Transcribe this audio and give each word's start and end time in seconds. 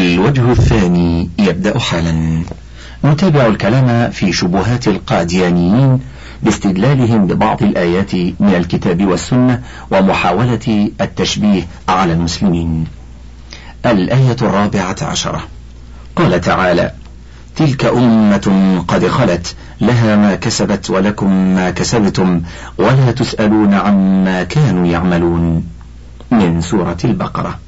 الوجه 0.00 0.52
الثاني 0.52 1.30
يبدأ 1.38 1.78
حالا 1.78 2.42
نتابع 3.04 3.46
الكلام 3.46 4.10
في 4.10 4.32
شبهات 4.32 4.88
القاديانيين 4.88 6.00
باستدلالهم 6.42 7.26
ببعض 7.26 7.62
الآيات 7.62 8.14
من 8.14 8.54
الكتاب 8.56 9.06
والسنة 9.06 9.62
ومحاولة 9.90 10.90
التشبيه 11.00 11.66
على 11.88 12.12
المسلمين. 12.12 12.86
الآية 13.86 14.36
الرابعة 14.42 14.96
عشرة 15.02 15.42
قال 16.16 16.40
تعالى: 16.40 16.92
تلك 17.56 17.84
أمة 17.84 18.84
قد 18.88 19.08
خلت 19.08 19.56
لها 19.80 20.16
ما 20.16 20.34
كسبت 20.34 20.90
ولكم 20.90 21.54
ما 21.54 21.70
كسبتم 21.70 22.42
ولا 22.78 23.10
تسألون 23.10 23.74
عما 23.74 24.42
كانوا 24.44 24.86
يعملون. 24.86 25.64
من 26.30 26.60
سورة 26.60 26.98
البقرة. 27.04 27.58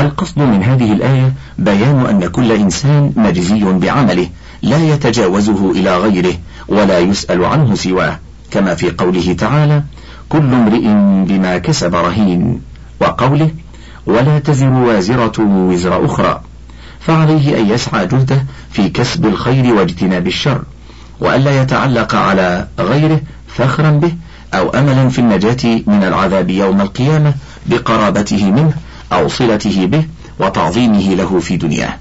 القصد 0.00 0.38
من 0.38 0.62
هذه 0.62 0.92
الآية 0.92 1.32
بيان 1.58 2.06
أن 2.06 2.28
كل 2.28 2.52
إنسان 2.52 3.12
مجزي 3.16 3.64
بعمله 3.64 4.28
لا 4.62 4.94
يتجاوزه 4.94 5.70
إلى 5.70 5.98
غيره 5.98 6.34
ولا 6.68 6.98
يسأل 6.98 7.44
عنه 7.44 7.74
سواه. 7.74 8.18
كما 8.50 8.74
في 8.74 8.90
قوله 8.90 9.32
تعالى 9.32 9.82
كل 10.28 10.54
امرئ 10.54 10.84
بما 11.24 11.58
كسب 11.58 11.94
رهين. 11.94 12.60
وقوله 13.00 13.50
ولا 14.06 14.38
تزر 14.38 14.72
وازرة 14.72 15.40
وزر 15.40 16.04
أخرى. 16.04 16.40
فعليه 17.00 17.58
أن 17.58 17.70
يسعى 17.70 18.06
جهده 18.06 18.44
في 18.70 18.88
كسب 18.88 19.26
الخير 19.26 19.74
واجتناب 19.74 20.26
الشر 20.26 20.62
وألا 21.20 21.62
يتعلق 21.62 22.14
على 22.14 22.68
غيره 22.78 23.20
فخرا 23.48 23.90
به 23.90 24.12
أو 24.54 24.68
أملا 24.68 25.08
في 25.08 25.18
النجاة 25.18 25.80
من 25.86 26.04
العذاب 26.04 26.50
يوم 26.50 26.80
القيامة 26.80 27.34
بقرابته 27.66 28.50
منه 28.50 28.72
أو 29.12 29.28
صلته 29.28 29.86
به 29.86 30.04
وتعظيمه 30.40 31.14
له 31.14 31.40
في 31.40 31.56
دنياه. 31.56 31.96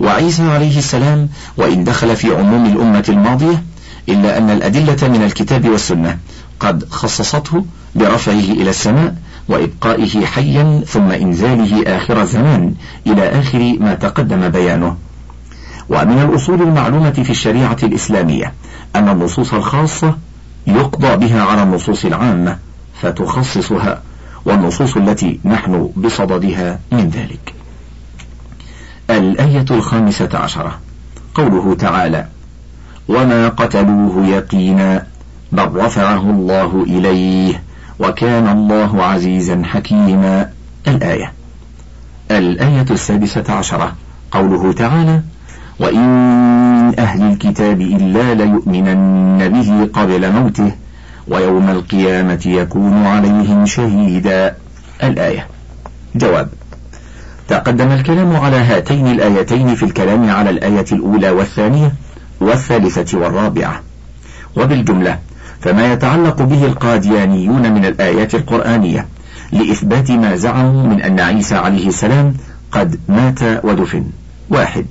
وعيسى 0.00 0.42
عليه 0.42 0.78
السلام 0.78 1.28
وإن 1.56 1.84
دخل 1.84 2.16
في 2.16 2.34
عموم 2.34 2.66
الأمة 2.66 3.04
الماضية 3.08 3.62
إلا 4.08 4.38
أن 4.38 4.50
الأدلة 4.50 5.08
من 5.08 5.22
الكتاب 5.22 5.68
والسنة 5.68 6.18
قد 6.60 6.84
خصصته 6.90 7.64
برفعه 7.94 8.32
إلى 8.32 8.70
السماء 8.70 9.14
وإبقائه 9.48 10.26
حيا 10.26 10.84
ثم 10.86 11.10
إنزاله 11.10 11.96
آخر 11.96 12.22
الزمان 12.22 12.74
إلى 13.06 13.28
آخر 13.28 13.76
ما 13.80 13.94
تقدم 13.94 14.48
بيانه. 14.48 14.96
ومن 15.88 16.18
الأصول 16.18 16.62
المعلومة 16.62 17.10
في 17.10 17.30
الشريعة 17.30 17.76
الإسلامية 17.82 18.52
أن 18.96 19.08
النصوص 19.08 19.54
الخاصة 19.54 20.16
يقضى 20.66 21.16
بها 21.16 21.42
على 21.42 21.62
النصوص 21.62 22.04
العامة 22.04 22.58
فتخصصها 23.02 24.02
والنصوص 24.44 24.96
التي 24.96 25.40
نحن 25.44 25.90
بصددها 25.96 26.78
من 26.92 27.08
ذلك. 27.08 27.54
الآية 29.10 29.64
الخامسة 29.70 30.28
عشرة. 30.34 30.78
قوله 31.34 31.74
تعالى 31.74 32.26
وما 33.08 33.48
قتلوه 33.48 34.26
يقينا 34.26 35.06
بل 35.52 35.68
رفعه 35.74 36.30
الله 36.30 36.84
إليه 36.88 37.62
وكان 38.00 38.48
الله 38.48 39.04
عزيزا 39.04 39.62
حكيما. 39.64 40.50
الآية. 40.88 41.32
الآية 42.30 42.86
السادسة 42.90 43.52
عشرة. 43.52 43.92
قوله 44.32 44.72
تعالى 44.72 45.22
وإن 45.80 46.42
من 46.92 47.00
أهل 47.00 47.22
الكتاب 47.22 47.80
إلا 47.80 48.34
ليؤمنن 48.34 49.48
به 49.48 50.00
قبل 50.00 50.32
موته 50.32 50.72
ويوم 51.28 51.70
القيامة 51.70 52.40
يكون 52.46 53.06
عليهم 53.06 53.66
شهيدا. 53.66 54.56
الآية. 55.02 55.46
جواب. 56.14 56.48
تقدم 57.48 57.90
الكلام 57.92 58.36
على 58.36 58.56
هاتين 58.56 59.06
الآيتين 59.06 59.74
في 59.74 59.82
الكلام 59.82 60.30
على 60.30 60.50
الآية 60.50 60.84
الأولى 60.92 61.30
والثانية 61.30 61.92
والثالثة 62.40 63.18
والرابعة. 63.18 63.82
وبالجملة 64.56 65.18
فما 65.60 65.92
يتعلق 65.92 66.42
به 66.42 66.64
القاديانيون 66.64 67.72
من 67.72 67.84
الآيات 67.84 68.34
القرآنية 68.34 69.06
لإثبات 69.52 70.10
ما 70.10 70.36
زعموا 70.36 70.82
من 70.82 71.02
أن 71.02 71.20
عيسى 71.20 71.54
عليه 71.54 71.88
السلام 71.88 72.34
قد 72.72 73.00
مات 73.08 73.64
ودفن. 73.64 74.04
واحد. 74.50 74.86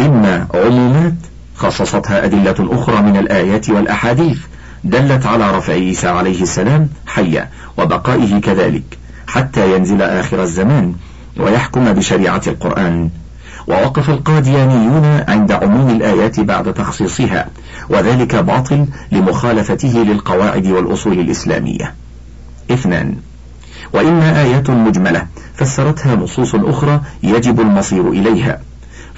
إما 0.00 0.46
عمومات 0.54 1.14
خصصتها 1.56 2.24
أدلة 2.24 2.54
أخرى 2.58 3.02
من 3.02 3.16
الآيات 3.16 3.70
والأحاديث 3.70 4.38
دلت 4.86 5.26
على 5.26 5.50
رفع 5.50 5.72
عيسى 5.72 6.08
عليه 6.08 6.42
السلام 6.42 6.88
حيا 7.06 7.48
وبقائه 7.78 8.40
كذلك 8.40 8.98
حتى 9.26 9.76
ينزل 9.76 10.02
آخر 10.02 10.42
الزمان 10.42 10.94
ويحكم 11.36 11.92
بشريعة 11.92 12.42
القرآن. 12.46 13.10
ووقف 13.68 14.10
القاديانيون 14.10 15.04
عند 15.28 15.52
عموم 15.52 15.90
الآيات 15.90 16.40
بعد 16.40 16.74
تخصيصها 16.74 17.46
وذلك 17.88 18.36
باطل 18.36 18.86
لمخالفته 19.12 20.02
للقواعد 20.02 20.66
والأصول 20.66 21.20
الإسلامية. 21.20 21.94
اثنان 22.70 23.16
وإما 23.92 24.42
آيات 24.42 24.70
مجملة 24.70 25.26
فسرتها 25.56 26.16
نصوص 26.16 26.54
أخرى 26.54 27.00
يجب 27.22 27.60
المصير 27.60 28.10
إليها. 28.10 28.60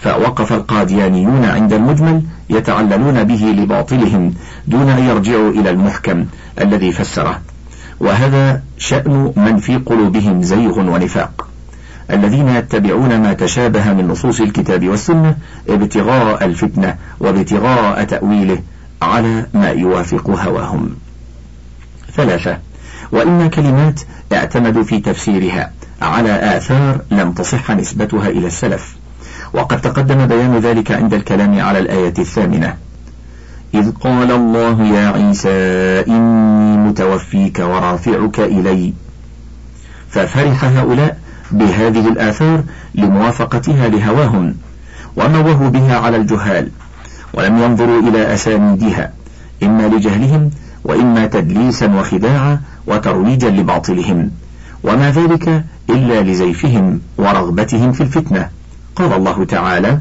فوقف 0.02 0.52
القاديانيون 0.52 1.44
عند 1.44 1.72
المجمل 1.72 2.22
يتعللون 2.50 3.24
به 3.24 3.44
لباطلهم 3.44 4.34
دون 4.66 4.88
أن 4.88 5.04
يرجعوا 5.04 5.50
إلى 5.50 5.70
المحكم 5.70 6.26
الذي 6.60 6.92
فسره. 6.92 7.40
وهذا 8.00 8.62
شأن 8.78 9.32
من 9.36 9.58
في 9.58 9.76
قلوبهم 9.76 10.42
زيغ 10.42 10.78
ونفاق. 10.78 11.48
الذين 12.10 12.48
يتبعون 12.48 13.20
ما 13.20 13.32
تشابه 13.32 13.92
من 13.92 14.08
نصوص 14.08 14.40
الكتاب 14.40 14.88
والسنة 14.88 15.36
ابتغاء 15.68 16.44
الفتنة 16.44 16.96
وابتغاء 17.20 18.04
تأويله 18.04 18.62
على 19.02 19.46
ما 19.54 19.68
يوافق 19.68 20.30
هواهم. 20.30 20.96
ثلاثة 22.14 22.58
وإما 23.12 23.46
كلمات 23.46 24.00
اعتمدوا 24.32 24.82
في 24.82 25.00
تفسيرها 25.00 25.72
على 26.02 26.56
آثار 26.56 27.00
لم 27.10 27.32
تصح 27.32 27.70
نسبتها 27.70 28.28
إلى 28.28 28.46
السلف. 28.46 28.97
وقد 29.54 29.80
تقدم 29.80 30.26
بيان 30.26 30.58
ذلك 30.58 30.92
عند 30.92 31.14
الكلام 31.14 31.60
على 31.60 31.78
الآية 31.78 32.14
الثامنة. 32.18 32.74
إذ 33.74 33.92
قال 33.92 34.30
الله 34.32 34.82
يا 34.82 35.08
عيسى 35.08 35.48
إني 36.08 36.76
متوفيك 36.76 37.58
ورافعك 37.58 38.40
إلي. 38.40 38.92
ففرح 40.10 40.64
هؤلاء 40.64 41.18
بهذه 41.50 42.08
الآثار 42.08 42.62
لموافقتها 42.94 43.88
لهواهم 43.88 44.54
ونوهوا 45.16 45.68
بها 45.68 45.98
على 45.98 46.16
الجهال 46.16 46.68
ولم 47.34 47.58
ينظروا 47.58 48.00
إلى 48.00 48.34
أسانيدها 48.34 49.12
إما 49.62 49.82
لجهلهم 49.82 50.50
وإما 50.84 51.26
تدليسا 51.26 51.94
وخداعا 51.94 52.60
وترويجا 52.86 53.50
لباطلهم 53.50 54.30
وما 54.84 55.10
ذلك 55.10 55.64
إلا 55.90 56.22
لزيفهم 56.22 57.00
ورغبتهم 57.18 57.92
في 57.92 58.00
الفتنة. 58.00 58.48
قال 58.98 59.12
الله 59.12 59.44
تعالى 59.44 59.98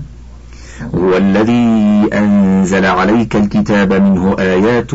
هو 0.95 1.17
الذي 1.17 2.09
أنزل 2.13 2.85
عليك 2.85 3.35
الكتاب 3.35 3.93
منه 3.93 4.35
آيات 4.39 4.93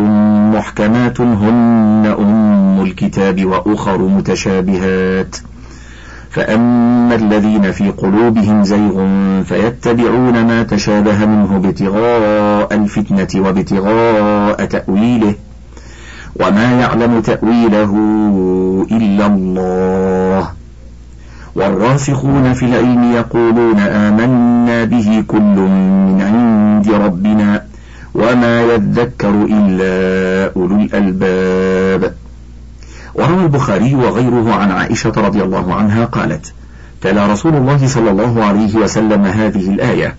محكمات 0.54 1.20
هن 1.20 2.14
أم 2.18 2.82
الكتاب 2.82 3.44
وأخر 3.44 3.98
متشابهات. 3.98 5.36
فأما 6.30 7.14
الذين 7.14 7.72
في 7.72 7.90
قلوبهم 7.90 8.64
زيغ 8.64 9.06
فيتبعون 9.44 10.46
ما 10.46 10.62
تشابه 10.62 11.26
منه 11.26 11.56
ابتغاء 11.56 12.74
الفتنة 12.74 13.42
وابتغاء 13.46 14.64
تأويله 14.64 15.34
وما 16.40 16.80
يعلم 16.80 17.20
تأويله 17.20 17.92
إلا 18.90 19.26
الله. 19.26 20.61
والراسخون 21.54 22.52
في 22.52 22.64
العلم 22.64 23.12
يقولون 23.12 23.78
آمنا 23.78 24.84
به 24.84 25.24
كل 25.28 25.38
من 25.38 26.22
عند 26.22 26.90
ربنا 26.90 27.64
وما 28.14 28.62
يذكر 28.62 29.30
إلا 29.50 30.52
أولو 30.56 30.76
الألباب. 30.76 32.14
وروى 33.14 33.42
البخاري 33.42 33.94
وغيره 33.94 34.54
عن 34.54 34.70
عائشة 34.70 35.12
رضي 35.16 35.42
الله 35.42 35.74
عنها 35.74 36.04
قالت 36.04 36.52
تلا 37.00 37.26
رسول 37.26 37.54
الله 37.56 37.86
صلى 37.86 38.10
الله 38.10 38.44
عليه 38.44 38.76
وسلم 38.76 39.24
هذه 39.24 39.70
الآية 39.70 40.14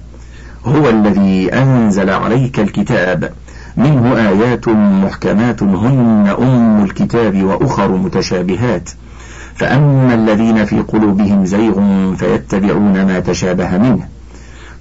هو 0.65 0.89
الذي 0.89 1.53
أنزل 1.53 2.09
عليك 2.09 2.59
الكتاب 2.59 3.31
منه 3.77 4.15
آيات 4.29 4.67
محكمات 5.03 5.63
هن 5.63 6.35
أم 6.39 6.83
الكتاب 6.83 7.43
وأخر 7.43 7.91
متشابهات 7.91 8.89
فأما 9.55 10.13
الذين 10.13 10.65
في 10.65 10.79
قلوبهم 10.79 11.45
زيغ 11.45 11.81
فيتبعون 12.15 13.05
ما 13.05 13.19
تشابه 13.19 13.77
منه 13.77 14.07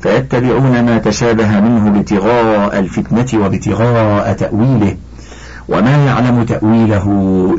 فيتبعون 0.00 0.84
ما 0.84 0.98
تشابه 0.98 1.60
منه 1.60 1.98
ابتغاء 1.98 2.78
الفتنة 2.78 3.42
وابتغاء 3.42 4.32
تأويله 4.32 4.96
وما 5.68 6.06
يعلم 6.06 6.44
تأويله 6.44 7.06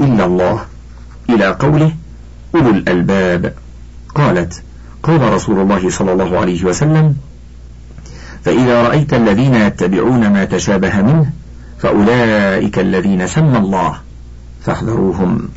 إلا 0.02 0.26
الله. 0.26 0.60
إلى 1.30 1.46
قوله 1.48 1.92
أولو 2.56 2.70
الألباب 2.70 3.54
قالت 4.16 4.64
قال 5.04 5.34
رسول 5.34 5.60
الله 5.60 5.90
صلى 5.90 6.12
الله 6.14 6.40
عليه 6.40 6.64
وسلم 6.64 7.16
فإذا 8.44 8.84
رأيت 8.84 9.14
الذين 9.14 9.56
يتبعون 9.56 10.30
ما 10.30 10.46
تشابه 10.46 11.02
منه 11.02 11.32
فأولئك 11.80 12.80
الذين 12.80 13.28
سمى 13.28 13.58
الله 13.58 13.96
فاحذروهم 14.62 15.50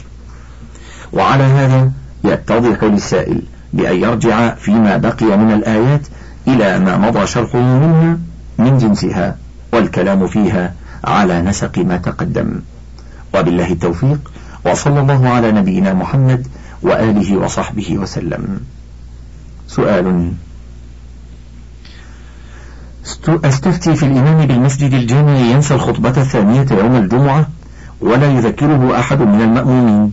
وعلى 1.13 1.45
هذا 1.45 1.91
يتضح 2.25 2.85
للسائل 2.85 3.43
بأن 3.73 3.97
يرجع 4.03 4.55
فيما 4.55 4.97
بقي 4.97 5.37
من 5.37 5.53
الآيات 5.53 6.07
إلى 6.49 6.79
ما 6.79 6.99
مضى 6.99 7.27
شرحه 7.27 7.59
منها 7.59 8.19
من 8.59 8.79
جنسها 8.79 9.37
والكلام 9.73 10.27
فيها 10.27 10.75
على 11.05 11.43
نسق 11.43 11.79
ما 11.79 11.97
تقدم. 11.97 12.61
وبالله 13.35 13.73
التوفيق 13.73 14.33
وصلى 14.65 15.01
الله 15.01 15.29
على 15.29 15.53
نبينا 15.53 15.95
محمد 15.95 16.47
وآله 16.83 17.37
وصحبه 17.37 17.99
وسلم. 17.99 18.61
سؤال. 19.69 20.33
أستفتي 23.29 23.95
في 23.95 24.07
الإمام 24.07 24.47
بالمسجد 24.47 24.95
الجامع 24.95 25.37
ينسى 25.37 25.75
الخطبة 25.75 26.09
الثانية 26.09 26.67
يوم 26.71 26.97
الجمعة 26.97 27.49
ولا 28.01 28.27
يذكره 28.27 28.99
أحد 28.99 29.21
من 29.21 29.41
المأمومين. 29.43 30.13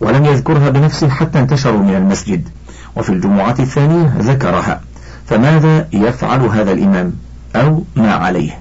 ولم 0.00 0.24
يذكرها 0.24 0.70
بنفسه 0.70 1.08
حتى 1.08 1.38
انتشروا 1.38 1.80
من 1.80 1.94
المسجد. 1.94 2.48
وفي 2.96 3.10
الجمعة 3.10 3.54
الثانية 3.58 4.16
ذكرها. 4.18 4.80
فماذا 5.26 5.88
يفعل 5.92 6.40
هذا 6.40 6.72
الإمام؟ 6.72 7.12
أو 7.56 7.84
ما 7.96 8.12
عليه؟ 8.12 8.58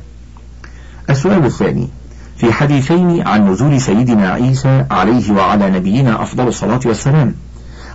السؤال 1.10 1.46
الثاني. 1.46 1.90
في 2.38 2.54
حديثين 2.54 3.28
عن 3.28 3.50
نزول 3.50 3.82
سيدنا 3.82 4.30
عيسى 4.30 4.86
عليه 4.92 5.32
وعلى 5.32 5.70
نبينا 5.70 6.24
أفضل 6.24 6.48
الصلاة 6.48 6.80
والسلام. 6.86 7.36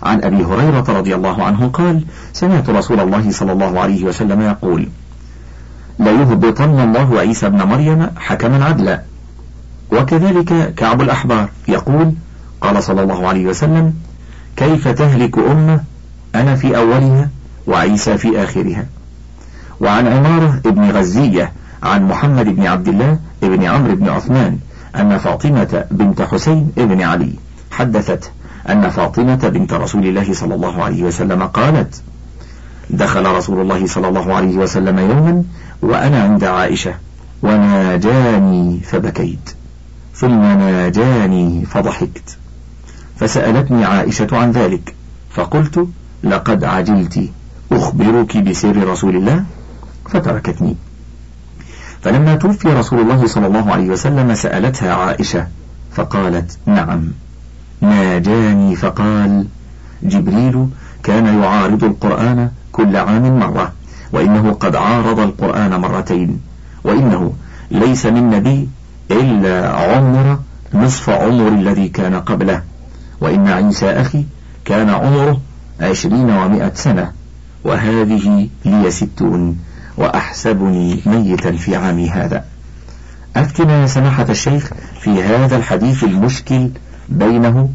عن 0.03 0.23
أبي 0.23 0.43
هريرة 0.43 0.85
رضي 0.89 1.15
الله 1.15 1.43
عنه 1.43 1.67
قال 1.67 2.03
سمعت 2.33 2.69
رسول 2.69 2.99
الله 2.99 3.31
صلى 3.31 3.51
الله 3.51 3.79
عليه 3.79 4.03
وسلم 4.05 4.41
يقول 4.41 4.87
ليهبطن 5.99 6.79
الله 6.79 7.19
عيسى 7.19 7.45
ابن 7.45 7.63
مريم 7.63 8.09
حكما 8.17 8.65
عدلا. 8.65 9.01
وكذلك 9.91 10.73
كعب 10.75 11.01
الأحبار 11.01 11.49
يقول 11.67 12.13
قال 12.65 12.83
صلى 12.83 13.03
الله 13.03 13.27
عليه 13.27 13.45
وسلم 13.45 13.93
كيف 14.57 14.87
تهلك 14.87 15.37
أمة 15.37 15.83
أنا 16.35 16.55
في 16.55 16.77
أولها 16.77 17.29
وعيسى 17.67 18.17
في 18.17 18.43
آخرها؟ 18.43 18.85
وعن 19.79 20.07
عمارة 20.07 20.61
ابن 20.65 20.91
غزية 20.91 21.51
عن 21.83 22.07
محمد 22.07 22.45
بن 22.45 22.67
عبد 22.67 22.87
الله 22.87 23.19
بن 23.41 23.63
عمرو 23.63 23.95
بن 23.95 24.09
عثمان 24.09 24.57
أن 24.95 25.17
فاطمة 25.17 25.85
بنت 25.91 26.21
حسين 26.21 26.71
بن 26.77 27.01
علي 27.01 27.33
حدثت 27.71 28.31
أن 28.69 28.89
فاطمة 28.89 29.35
بنت 29.35 29.73
رسول 29.73 30.05
الله 30.05 30.33
صلى 30.33 30.55
الله 30.55 30.83
عليه 30.83 31.03
وسلم 31.03 31.43
قالت 31.43 32.01
دخل 32.89 33.25
رسول 33.25 33.61
الله 33.61 33.87
صلى 33.87 34.07
الله 34.07 34.35
عليه 34.35 34.57
وسلم 34.57 34.99
يوما 34.99 35.43
وأنا 35.81 36.23
عند 36.23 36.43
عائشة 36.43 36.93
وناجاني 37.43 38.79
فبكيت 38.79 39.49
ثم 40.15 40.41
ناجاني 40.41 41.65
فضحكت. 41.65 42.37
فسألتني 43.17 43.85
عائشة 43.85 44.27
عن 44.31 44.51
ذلك 44.51 44.95
فقلت 45.29 45.87
لقد 46.23 46.63
عجلت 46.63 47.29
أخبرك 47.71 48.37
بسر 48.37 48.87
رسول 48.87 49.15
الله؟ 49.15 49.43
فتركتني. 50.09 50.75
فلما 52.01 52.35
توفي 52.35 52.67
رسول 52.67 52.99
الله 52.99 53.27
صلى 53.27 53.47
الله 53.47 53.71
عليه 53.71 53.89
وسلم 53.89 54.35
سألتها 54.35 54.93
عائشة 54.93 55.47
فقالت 55.91 56.57
نعم. 56.65 57.11
ناجاني 57.81 58.75
فقال 58.75 59.45
جبريل 60.03 60.67
كان 61.03 61.41
يعارض 61.41 61.83
القرآن 61.83 62.49
كل 62.71 62.97
عام 62.97 63.39
مرة 63.39 63.71
وإنه 64.11 64.51
قد 64.51 64.75
عارض 64.75 65.19
القرآن 65.19 65.81
مرتين 65.81 66.41
وإنه 66.83 67.33
ليس 67.71 68.05
من 68.05 68.29
نبي 68.29 68.69
إلا 69.11 69.69
عمر 69.69 70.39
نصف 70.73 71.09
عمر 71.09 71.47
الذي 71.47 71.87
كان 71.89 72.15
قبله. 72.15 72.61
وإن 73.21 73.47
عيسى 73.47 73.89
أخي 73.89 74.23
كان 74.65 74.89
عمره 74.89 75.41
عشرين 75.81 76.29
ومائة 76.29 76.71
سنة 76.75 77.11
وهذه 77.63 78.49
لي 78.65 78.91
ستون 78.91 79.57
وأحسبني 79.97 81.01
ميتا 81.05 81.51
في 81.51 81.75
عامي 81.75 82.09
هذا. 82.09 82.45
أفتنا 83.35 83.81
يا 83.81 83.87
سماحة 83.87 84.25
الشيخ 84.29 84.71
في 85.01 85.23
هذا 85.23 85.57
الحديث 85.57 86.03
المشكل 86.03 86.69
بينه 87.09 87.69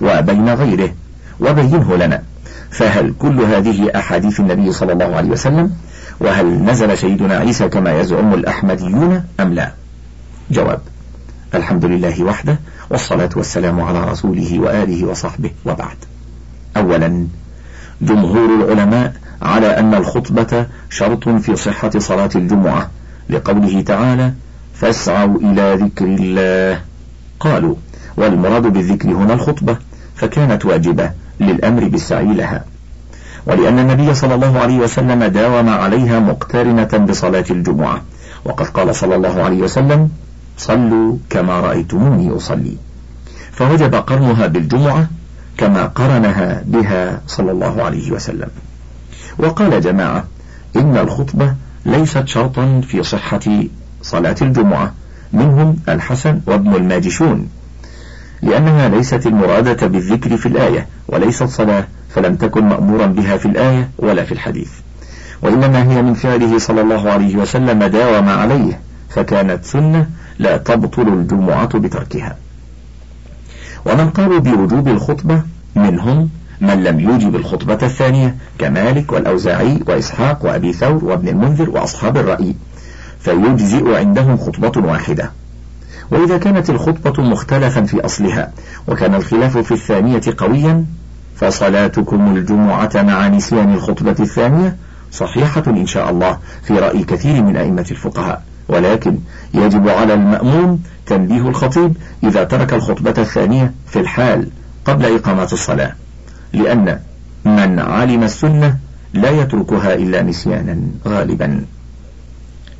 وبين 0.00 0.48
غيره 0.48 0.92
وبينه 1.40 1.96
لنا. 1.96 2.22
فهل 2.70 3.14
كل 3.18 3.40
هذه 3.40 3.90
أحاديث 3.96 4.40
النبي 4.40 4.72
صلى 4.72 4.92
الله 4.92 5.16
عليه 5.16 5.28
وسلم 5.28 5.72
وهل 6.20 6.64
نزل 6.64 6.98
سيدنا 6.98 7.36
عيسى 7.36 7.68
كما 7.68 8.00
يزعم 8.00 8.34
الأحمديون 8.34 9.24
أم 9.40 9.54
لا؟ 9.54 9.72
جواب 10.50 10.80
الحمد 11.54 11.84
لله 11.84 12.24
وحده 12.24 12.58
والصلاة 12.90 13.30
والسلام 13.36 13.80
على 13.80 14.04
رسوله 14.10 14.58
وآله 14.58 15.06
وصحبه 15.06 15.50
وبعد. 15.66 15.96
أولا 16.76 17.26
جمهور 18.02 18.48
العلماء 18.64 19.12
على 19.42 19.66
أن 19.78 19.94
الخطبة 19.94 20.66
شرط 20.90 21.28
في 21.28 21.56
صحة 21.56 21.90
صلاة 21.98 22.30
الجمعة 22.34 22.90
لقوله 23.30 23.80
تعالى 23.80 24.32
فاسعوا 24.74 25.38
إلى 25.38 25.74
ذكر 25.84 26.04
الله 26.04 26.80
قالوا 27.40 27.74
والمراد 28.16 28.62
بالذكر 28.62 29.08
هنا 29.08 29.34
الخطبة 29.34 29.76
فكانت 30.16 30.64
واجبة 30.64 31.10
للأمر 31.40 31.88
بالسعي 31.88 32.34
لها 32.34 32.64
ولأن 33.46 33.78
النبي 33.78 34.14
صلى 34.14 34.34
الله 34.34 34.58
عليه 34.58 34.78
وسلم 34.78 35.24
داوم 35.24 35.68
عليها 35.68 36.18
مقترنة 36.20 37.06
بصلاة 37.08 37.44
الجمعة 37.50 38.02
وقد 38.44 38.66
قال 38.66 38.94
صلى 38.96 39.14
الله 39.16 39.42
عليه 39.42 39.58
وسلم 39.62 40.08
صلوا 40.58 41.16
كما 41.30 41.60
رأيتموني 41.60 42.36
أصلي. 42.36 42.76
فوجب 43.52 43.94
قرنها 43.94 44.46
بالجمعة 44.46 45.08
كما 45.56 45.86
قرنها 45.86 46.62
بها 46.66 47.20
صلى 47.26 47.50
الله 47.52 47.82
عليه 47.82 48.12
وسلم. 48.12 48.48
وقال 49.38 49.80
جماعة 49.80 50.24
إن 50.76 50.96
الخطبة 50.96 51.54
ليست 51.86 52.28
شرطا 52.28 52.80
في 52.88 53.02
صحة 53.02 53.40
صلاة 54.02 54.36
الجمعة 54.42 54.92
منهم 55.32 55.76
الحسن 55.88 56.40
وابن 56.46 56.74
الماجشون 56.74 57.48
لأنها 58.42 58.88
ليست 58.88 59.26
المرادة 59.26 59.86
بالذكر 59.86 60.36
في 60.36 60.46
الآية 60.46 60.86
وليست 61.08 61.42
صلاة 61.42 61.86
فلم 62.14 62.34
تكن 62.36 62.64
مأمورا 62.64 63.06
بها 63.06 63.36
في 63.36 63.46
الآية 63.46 63.90
ولا 63.98 64.24
في 64.24 64.32
الحديث. 64.32 64.70
وإنما 65.42 65.82
هي 65.92 66.02
من 66.02 66.14
فعله 66.14 66.58
صلى 66.58 66.80
الله 66.80 67.10
عليه 67.10 67.36
وسلم 67.36 67.84
داوم 67.84 68.28
عليه 68.28 68.80
فكانت 69.10 69.64
سنة 69.64 70.06
لا 70.38 70.56
تبطل 70.56 71.08
الجمعة 71.08 71.78
بتركها. 71.78 72.36
ومن 73.86 74.10
قالوا 74.10 74.38
بوجوب 74.38 74.88
الخطبة 74.88 75.42
منهم 75.76 76.28
من 76.60 76.84
لم 76.84 77.00
يوجب 77.00 77.36
الخطبة 77.36 77.78
الثانية 77.82 78.36
كمالك 78.58 79.12
والأوزاعي 79.12 79.80
وإسحاق 79.86 80.44
وأبي 80.44 80.72
ثور 80.72 81.04
وابن 81.04 81.28
المنذر 81.28 81.70
وأصحاب 81.70 82.16
الرأي 82.16 82.54
فيجزئ 83.20 83.96
عندهم 83.96 84.36
خطبة 84.36 84.86
واحدة. 84.88 85.30
وإذا 86.10 86.38
كانت 86.38 86.70
الخطبة 86.70 87.22
مختلفا 87.22 87.82
في 87.82 88.04
أصلها 88.04 88.52
وكان 88.88 89.14
الخلاف 89.14 89.58
في 89.58 89.72
الثانية 89.72 90.22
قويا 90.38 90.84
فصلاتكم 91.36 92.36
الجمعة 92.36 92.90
مع 92.94 93.28
نسيان 93.28 93.74
الخطبة 93.74 94.16
الثانية 94.20 94.76
صحيحة 95.12 95.62
إن 95.66 95.86
شاء 95.86 96.10
الله 96.10 96.38
في 96.62 96.74
رأي 96.74 97.04
كثير 97.04 97.42
من 97.42 97.56
أئمة 97.56 97.86
الفقهاء. 97.90 98.42
ولكن 98.68 99.18
يجب 99.54 99.88
على 99.88 100.14
المأموم 100.14 100.82
تنبيه 101.06 101.48
الخطيب 101.48 101.96
إذا 102.24 102.44
ترك 102.44 102.74
الخطبة 102.74 103.14
الثانية 103.18 103.72
في 103.86 104.00
الحال 104.00 104.48
قبل 104.84 105.14
إقامة 105.14 105.48
الصلاة 105.52 105.92
لأن 106.52 106.98
من 107.44 107.78
علم 107.78 108.22
السنة 108.22 108.76
لا 109.14 109.30
يتركها 109.30 109.94
إلا 109.94 110.22
نسيانا 110.22 110.78
غالبا. 111.08 111.64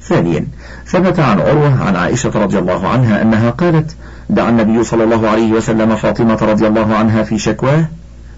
ثانيا 0.02 0.46
ثبت 0.86 1.20
عن 1.20 1.40
عروة 1.40 1.82
عن 1.82 1.96
عائشة 1.96 2.30
رضي 2.34 2.58
الله 2.58 2.88
عنها 2.88 3.22
أنها 3.22 3.50
قالت 3.50 3.96
دعا 4.30 4.50
النبي 4.50 4.84
صلى 4.84 5.04
الله 5.04 5.28
عليه 5.28 5.52
وسلم 5.52 5.96
فاطمة 5.96 6.38
رضي 6.42 6.66
الله 6.66 6.94
عنها 6.94 7.22
في 7.22 7.38
شكواه 7.38 7.84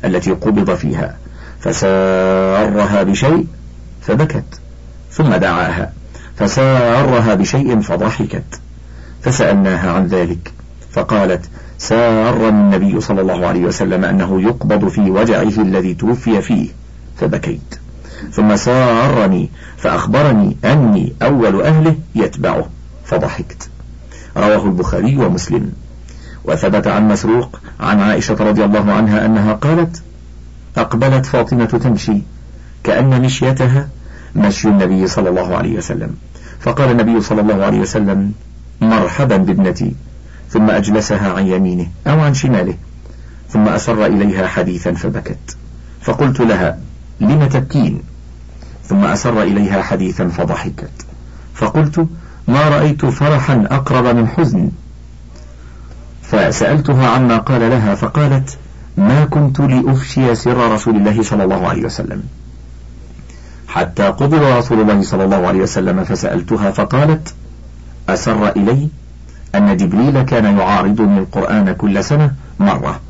التي 0.04 0.30
قبض 0.30 0.74
فيها 0.74 1.16
فسارها 1.60 3.02
بشيء 3.02 3.46
فبكت 4.02 4.60
ثم 5.10 5.34
دعاها. 5.34 5.92
فسارها 6.36 7.34
بشيء 7.34 7.80
فضحكت 7.80 8.60
فسألناها 9.22 9.92
عن 9.92 10.06
ذلك 10.06 10.52
فقالت 10.92 11.44
سارني 11.78 12.48
النبي 12.48 13.00
صلى 13.00 13.20
الله 13.20 13.46
عليه 13.46 13.60
وسلم 13.60 14.04
أنه 14.04 14.42
يقبض 14.42 14.88
في 14.88 15.00
وجعه 15.00 15.62
الذي 15.62 15.94
توفي 15.94 16.42
فيه 16.42 16.68
فبكيت. 17.20 17.74
ثم 18.32 18.56
سارني 18.56 19.50
فأخبرني 19.76 20.56
أني 20.64 21.12
أول 21.22 21.62
أهله 21.62 21.96
يتبعه 22.14 22.68
فضحكت. 23.04 23.68
رواه 24.36 24.64
البخاري 24.64 25.16
ومسلم. 25.16 25.72
وثبت 26.44 26.86
عن 26.86 27.08
مسروق 27.08 27.60
عن 27.80 28.00
عائشة 28.00 28.34
رضي 28.34 28.64
الله 28.64 28.92
عنها 28.92 29.26
أنها 29.26 29.52
قالت 29.52 30.02
أقبلت 30.76 31.26
فاطمة 31.26 31.64
تمشي 31.64 32.22
كأن 32.84 33.22
مشيتها 33.22 33.88
مشي 34.36 34.68
النبي 34.68 35.06
صلى 35.06 35.28
الله 35.28 35.56
عليه 35.56 35.76
وسلم. 35.78 36.14
فقال 36.60 36.90
النبي 36.90 37.20
صلى 37.20 37.40
الله 37.40 37.64
عليه 37.64 37.80
وسلم 37.80 38.32
مرحبا 38.80 39.36
بابنتي. 39.36 39.94
ثم 40.50 40.70
أجلسها 40.70 41.32
عن 41.32 41.46
يمينه 41.46 41.86
أو 42.06 42.20
عن 42.20 42.34
شماله. 42.34 42.74
ثم 43.48 43.68
أسر 43.68 44.06
إليها 44.06 44.46
حديثا 44.46 44.92
فبكت. 44.92 45.56
فقلت 46.00 46.40
لها 46.40 46.78
لم 47.20 47.48
تبكين؟ 47.48 48.02
ثم 48.84 49.04
أسر 49.04 49.42
إليها 49.42 49.82
حديثا 49.82 50.28
فضحكت. 50.28 51.06
فقلت 51.54 52.06
ما 52.48 52.68
رأيت 52.68 53.06
فرحا 53.06 53.66
أقرب 53.70 54.16
من 54.16 54.28
حزن. 54.28 54.70
فسألتها 56.22 57.08
عما 57.08 57.38
قال 57.38 57.60
لها 57.70 57.94
فقالت 57.94 58.58
ما 58.96 59.24
كنت 59.24 59.60
لأفشي 59.60 60.34
سر 60.34 60.72
رسول 60.74 60.96
الله 60.96 61.22
صلى 61.22 61.44
الله 61.44 61.68
عليه 61.68 61.84
وسلم. 61.84 62.22
حتى 63.76 64.02
قبض 64.02 64.34
رسول 64.34 64.80
الله 64.80 65.02
صلى 65.02 65.24
الله 65.24 65.46
عليه 65.46 65.60
وسلم 65.60 66.04
فسألتها 66.04 66.70
فقالت 66.70 67.34
أسر 68.08 68.48
إلي 68.48 68.88
أن 69.54 69.76
جبريل 69.76 70.22
كان 70.22 70.58
يعارضني 70.58 71.18
القرآن 71.18 71.72
كل 71.72 72.04
سنة 72.04 72.34
مرة 72.60 73.00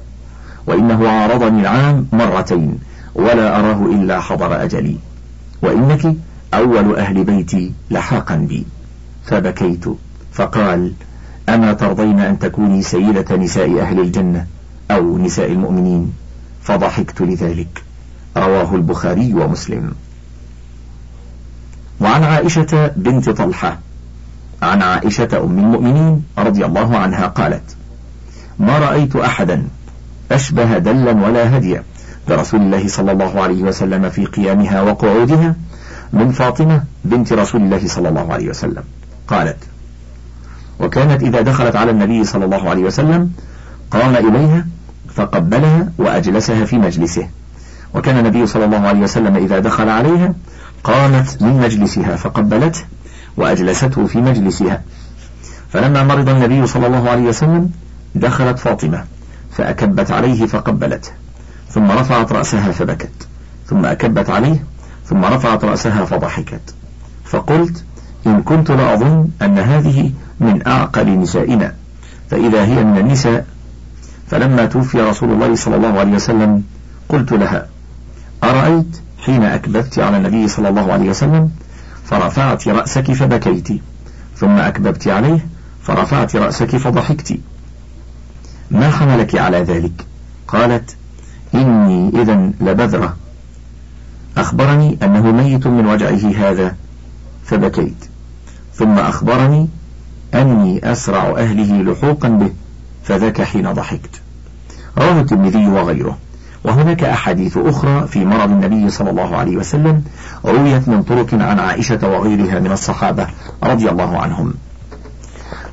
وإنه 0.66 1.08
عارضني 1.08 1.60
العام 1.60 2.06
مرتين 2.12 2.78
ولا 3.14 3.58
أراه 3.60 3.86
إلا 3.86 4.20
حضر 4.20 4.62
أجلي 4.62 4.96
وإنك 5.62 6.14
أول 6.54 6.96
أهل 6.96 7.24
بيتي 7.24 7.72
لحاقا 7.90 8.36
بي. 8.36 8.66
فبكيت 9.26 9.84
فقال 10.32 10.92
أما 11.48 11.72
ترضين 11.72 12.20
أن 12.20 12.38
تكوني 12.38 12.82
سيدة 12.82 13.36
نساء 13.36 13.80
أهل 13.80 14.00
الجنة 14.00 14.46
أو 14.90 15.18
نساء 15.18 15.52
المؤمنين؟ 15.52 16.12
فضحكت 16.62 17.22
لذلك. 17.22 17.82
رواه 18.36 18.74
البخاري 18.74 19.34
ومسلم. 19.34 19.92
وعن 22.00 22.24
عائشة 22.24 22.90
بنت 22.96 23.30
طلحة. 23.30 23.78
عن 24.62 24.82
عائشة 24.82 25.28
أم 25.44 25.58
المؤمنين 25.58 26.24
رضي 26.38 26.64
الله 26.64 26.96
عنها 26.96 27.26
قالت 27.26 27.76
ما 28.58 28.78
رأيت 28.78 29.16
أحدا 29.16 29.64
أشبه 30.32 30.78
دلا 30.78 31.10
ولا 31.10 31.56
هديا. 31.56 31.82
برسول 32.28 32.60
الله 32.60 32.88
صلى 32.88 33.12
الله 33.12 33.40
عليه 33.40 33.62
وسلم 33.62 34.10
في 34.10 34.24
قيامها 34.24 34.82
وقعودها 34.82 35.54
من 36.12 36.32
فاطمة 36.32 36.84
بنت 37.04 37.32
رسول 37.32 37.62
الله 37.62 37.88
صلى 37.88 38.08
الله 38.08 38.32
عليه 38.32 38.48
وسلم. 38.48 38.82
قالت 39.28 39.56
وكانت 40.80 41.22
إذا 41.22 41.40
دخلت 41.40 41.76
على 41.76 41.90
النبي 41.90 42.24
صلى 42.24 42.44
الله 42.44 42.70
عليه 42.70 42.82
وسلم 42.82 43.30
قام 43.90 44.16
إليها 44.16 44.66
فقبلها 45.14 45.88
وأجلسها 45.98 46.64
في 46.64 46.78
مجلسه. 46.78 47.28
وكان 47.94 48.18
النبي 48.18 48.46
صلى 48.46 48.64
الله 48.64 48.88
عليه 48.88 49.00
وسلم 49.00 49.36
إذا 49.36 49.58
دخل 49.58 49.88
عليها 49.88 50.34
قامت 50.86 51.42
من 51.42 51.60
مجلسها 51.60 52.16
فقبلته 52.16 52.84
وأجلسته 53.36 54.06
في 54.06 54.18
مجلسها. 54.18 54.82
فلما 55.68 56.02
مرض 56.02 56.28
النبي 56.28 56.66
صلى 56.66 56.86
الله 56.86 57.10
عليه 57.10 57.22
وسلم 57.22 57.70
دخلت 58.14 58.58
فاطمة 58.58 59.04
فأكبت 59.52 60.10
عليه 60.10 60.46
فقبلته 60.46 61.10
ثم 61.70 61.90
رفعت 61.90 62.32
رأسها 62.32 62.72
فبكت 62.72 63.28
ثم 63.66 63.84
أكبت 63.84 64.30
عليه 64.30 64.64
ثم 65.06 65.24
رفعت 65.24 65.64
رأسها 65.64 66.04
فضحكت. 66.04 66.74
فقلت 67.24 67.84
إن 68.26 68.42
كنت 68.42 68.70
لأظن 68.70 69.28
أن 69.42 69.58
هذه 69.58 70.12
من 70.40 70.66
أعقل 70.66 71.18
نسائنا 71.18 71.74
فإذا 72.30 72.64
هي 72.64 72.84
من 72.84 72.98
النساء. 72.98 73.46
فلما 74.30 74.66
توفي 74.66 75.00
رسول 75.00 75.32
الله 75.32 75.54
صلى 75.54 75.76
الله 75.76 75.98
عليه 75.98 76.12
وسلم 76.12 76.62
قلت 77.08 77.32
لها 77.32 77.66
أرأيت 78.44 79.00
حين 79.26 79.42
أكببت 79.42 79.98
على 79.98 80.16
النبي 80.16 80.48
صلى 80.48 80.68
الله 80.68 80.92
عليه 80.92 81.10
وسلم 81.10 81.50
فرفعت 82.04 82.68
رأسك 82.68 83.12
فبكيت 83.12 83.68
ثم 84.36 84.56
أكببت 84.58 85.08
عليه 85.08 85.46
فرفعت 85.82 86.36
رأسك 86.36 86.76
فضحكت. 86.76 87.38
ما 88.70 88.90
حملك 88.90 89.34
على 89.34 89.58
ذلك؟ 89.58 90.06
قالت 90.48 90.96
إني 91.54 92.22
إذا 92.22 92.52
لبذرة. 92.60 93.16
أخبرني 94.36 94.98
أنه 95.02 95.32
ميت 95.32 95.66
من 95.66 95.86
وجعه 95.86 96.50
هذا 96.50 96.76
فبكيت. 97.44 98.04
ثم 98.74 98.98
أخبرني 98.98 99.68
أني 100.34 100.92
أسرع 100.92 101.34
أهله 101.38 101.82
لحوقا 101.82 102.28
به 102.28 102.52
فذاك 103.04 103.42
حين 103.42 103.72
ضحكت. 103.72 104.20
رواه 104.98 105.20
الترمذي 105.20 105.66
وغيره. 105.66 106.18
وهناك 106.66 107.04
أحاديث 107.04 107.56
أخرى 107.56 108.06
في 108.06 108.24
مرض 108.24 108.50
النبي 108.50 108.90
صلى 108.90 109.10
الله 109.10 109.36
عليه 109.36 109.56
وسلم 109.56 110.02
رويت 110.44 110.88
من 110.88 111.02
طرق 111.02 111.34
عن 111.34 111.58
عائشة 111.58 112.08
وغيرها 112.08 112.60
من 112.60 112.72
الصحابة 112.72 113.26
رضي 113.62 113.90
الله 113.90 114.18
عنهم. 114.18 114.54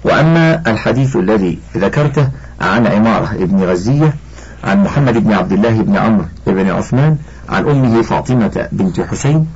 وأما 0.03 0.62
الحديث 0.67 1.15
الذي 1.15 1.59
ذكرته 1.77 2.27
عن 2.62 2.88
عمارة 2.88 3.35
بن 3.39 3.63
غزية 3.63 4.13
عن 4.63 4.83
محمد 4.83 5.17
بن 5.17 5.33
عبد 5.33 5.51
الله 5.51 5.81
بن 5.81 5.97
عمرو 5.97 6.25
بن 6.47 6.69
عثمان 6.69 7.17
عن 7.50 7.69
أمه 7.69 8.01
فاطمة 8.01 8.67
بنت 8.71 9.01
حسين 9.01 9.47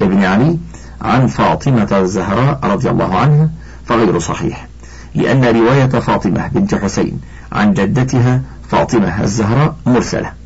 بن 0.00 0.24
علي 0.24 0.58
عن 1.02 1.26
فاطمة 1.26 1.88
الزهراء 1.92 2.58
رضي 2.64 2.90
الله 2.90 3.14
عنها 3.14 3.50
فغير 3.86 4.18
صحيح 4.18 4.66
لأن 5.14 5.44
رواية 5.44 5.86
فاطمة 5.86 6.48
بنت 6.48 6.74
حسين 6.74 7.20
عن 7.52 7.74
جدتها 7.74 8.40
فاطمة 8.70 9.22
الزهراء 9.22 9.74
مرسلة. 9.86 10.41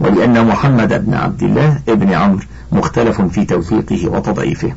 ولأن 0.00 0.46
محمد 0.46 1.06
بن 1.06 1.14
عبد 1.14 1.42
الله 1.42 1.78
بن 1.88 2.12
عمرو 2.12 2.40
مختلف 2.72 3.20
في 3.22 3.44
توثيقه 3.44 4.08
وتضعيفه. 4.08 4.72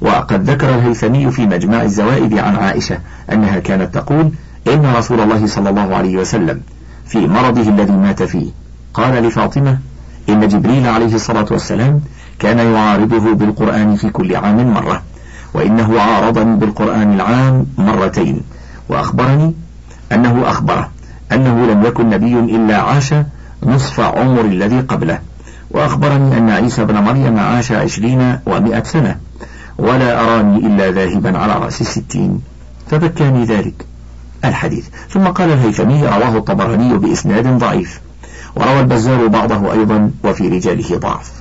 وقد 0.00 0.50
ذكر 0.50 0.68
الهيثمي 0.74 1.30
في 1.30 1.46
مجمع 1.46 1.82
الزوائد 1.82 2.38
عن 2.38 2.56
عائشة 2.56 2.98
أنها 3.32 3.58
كانت 3.58 3.94
تقول 3.94 4.30
إن 4.68 4.92
رسول 4.96 5.20
الله 5.20 5.46
صلى 5.46 5.70
الله 5.70 5.96
عليه 5.96 6.16
وسلم 6.16 6.60
في 7.06 7.26
مرضه 7.26 7.68
الذي 7.68 7.92
مات 7.92 8.22
فيه 8.22 8.50
قال 8.94 9.14
لفاطمة 9.14 9.78
إن 10.28 10.48
جبريل 10.48 10.86
عليه 10.86 11.14
الصلاة 11.14 11.46
والسلام 11.50 12.00
كان 12.38 12.58
يعارضه 12.58 13.34
بالقرآن 13.34 13.96
في 13.96 14.10
كل 14.10 14.36
عام 14.36 14.74
مرة 14.74 15.02
وإنه 15.54 16.00
عارضني 16.00 16.56
بالقرآن 16.56 17.12
العام 17.14 17.66
مرتين 17.78 18.40
وأخبرني 18.88 19.54
أنه 20.12 20.42
أخبره 20.50 20.90
أنه 21.32 21.66
لم 21.66 21.84
يكن 21.84 22.10
نبي 22.10 22.38
إلا 22.56 22.76
عاش 22.76 23.14
نصف 23.66 24.00
عمر 24.00 24.44
الذي 24.44 24.80
قبله. 24.80 25.18
وأخبرني 25.70 26.38
أن 26.38 26.50
عيسى 26.50 26.84
بن 26.84 26.94
مريم 26.94 27.38
عاش 27.38 27.72
عشرين 27.72 28.38
ومائة 28.46 28.82
سنة 28.82 29.16
ولا 29.78 30.20
أراني 30.20 30.66
إلا 30.66 30.90
ذاهبا 30.90 31.38
على 31.38 31.52
رأس 31.52 31.80
الستين. 31.80 32.40
فبكاني 32.90 33.44
ذلك 33.44 33.86
الحديث. 34.44 34.86
ثم 35.10 35.24
قال 35.26 35.50
الهيثمي 35.52 36.02
رواه 36.02 36.36
الطبراني 36.36 36.98
بإسناد 36.98 37.58
ضعيف. 37.58 38.00
وروى 38.56 38.80
البزار 38.80 39.26
بعضه 39.26 39.72
أيضا 39.72 40.10
وفي 40.24 40.48
رجاله 40.48 40.96
ضعف. 40.98 41.32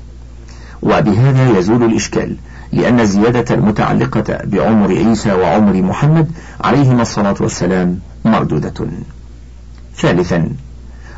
وبهذا 0.82 1.58
يزول 1.60 1.84
الإشكال 1.84 2.36
لأن 2.72 3.00
الزيادة 3.00 3.56
المتعلقة 3.56 4.40
بعمر 4.44 4.88
عيسى 4.88 5.34
وعمر 5.34 5.82
محمد 5.82 6.32
عليهما 6.62 7.02
الصلاة 7.02 7.36
والسلام 7.40 8.00
مردودة. 8.26 8.88
ثالثا 9.98 10.50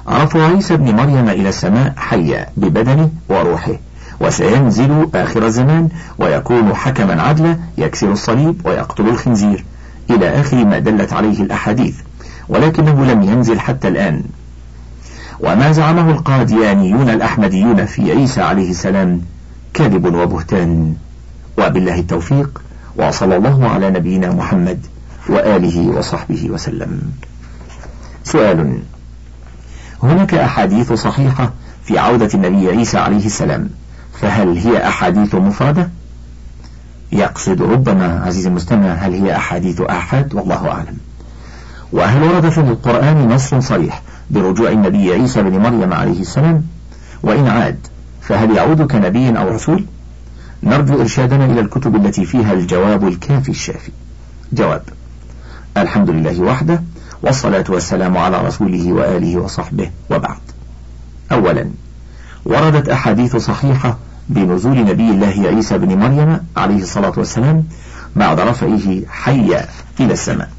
رفع 0.09 0.47
عيسى 0.47 0.77
بن 0.77 0.95
مريم 0.95 1.29
إلى 1.29 1.49
السماء 1.49 1.93
حيا 1.97 2.47
ببدنه 2.57 3.09
وروحه. 3.29 3.73
وسينزل 4.19 5.09
آخر 5.15 5.45
الزمان 5.45 5.89
ويكون 6.17 6.75
حكما 6.75 7.21
عدلا 7.21 7.57
يكسر 7.77 8.11
الصليب 8.11 8.61
ويقتل 8.65 9.09
الخنزير. 9.09 9.65
إلى 10.09 10.29
آخر 10.29 10.65
ما 10.65 10.79
دلت 10.79 11.13
عليه 11.13 11.41
الأحاديث. 11.41 11.95
ولكنه 12.49 13.05
لم 13.05 13.21
ينزل 13.21 13.59
حتى 13.59 13.87
الآن. 13.87 14.23
وما 15.39 15.71
زعمه 15.71 16.11
القاديانيون 16.11 17.09
الأحمديون 17.09 17.85
في 17.85 18.11
عيسى 18.11 18.41
عليه 18.41 18.69
السلام 18.69 19.21
كذب 19.73 20.15
وبهتان. 20.15 20.95
وبالله 21.57 21.99
التوفيق 21.99 22.61
وصلى 22.97 23.35
الله 23.35 23.67
على 23.67 23.89
نبينا 23.89 24.33
محمد 24.33 24.79
وآله 25.29 25.87
وصحبه 25.87 26.49
وسلم. 26.49 27.01
سؤال 28.23 28.79
هناك 30.03 30.33
أحاديث 30.33 30.93
صحيحة 30.93 31.53
في 31.83 31.99
عودة 31.99 32.29
النبي 32.33 32.69
عيسى 32.69 32.97
عليه 32.97 33.25
السلام. 33.25 33.69
فهل 34.21 34.57
هي 34.57 34.87
أحاديث 34.87 35.35
مفردة؟ 35.35 35.89
يقصد 37.11 37.61
ربما 37.61 38.23
عزيزي 38.25 38.49
المستمع 38.49 38.93
هل 38.93 39.13
هي 39.13 39.35
أحاديث 39.35 39.81
آحاد؟ 39.81 40.33
والله 40.33 40.71
أعلم. 40.71 40.97
وهل 41.91 42.23
ورد 42.23 42.49
في 42.49 42.57
القرآن 42.57 43.29
نص 43.29 43.55
صريح 43.55 44.01
برجوع 44.29 44.71
النبي 44.71 45.13
عيسى 45.13 45.41
بن 45.43 45.57
مريم 45.57 45.93
عليه 45.93 46.21
السلام؟ 46.21 46.63
وإن 47.23 47.47
عاد 47.47 47.87
فهل 48.21 48.51
يعود 48.55 48.81
كنبي 48.81 49.29
أو 49.29 49.47
رسول؟ 49.47 49.85
نرجو 50.63 51.01
إرشادنا 51.01 51.45
إلى 51.45 51.59
الكتب 51.59 51.95
التي 51.95 52.25
فيها 52.25 52.53
الجواب 52.53 53.07
الكافي 53.07 53.49
الشافي. 53.49 53.91
جواب 54.53 54.81
الحمد 55.77 56.09
لله 56.09 56.41
وحده 56.41 56.83
والصلاة 57.23 57.63
والسلام 57.69 58.17
على 58.17 58.41
رسوله 58.41 58.93
وآله 58.93 59.37
وصحبه 59.37 59.89
وبعد. 60.11 60.37
أولا 61.31 61.69
وردت 62.45 62.89
أحاديث 62.89 63.35
صحيحة 63.35 63.97
بنزول 64.29 64.85
نبي 64.85 65.09
الله 65.09 65.47
عيسى 65.47 65.77
بن 65.77 65.97
مريم 65.97 66.39
عليه 66.57 66.81
الصلاة 66.81 67.13
والسلام 67.17 67.63
بعد 68.15 68.39
رفعه 68.39 69.01
حيا 69.09 69.67
إلى 69.99 70.13
السماء 70.13 70.49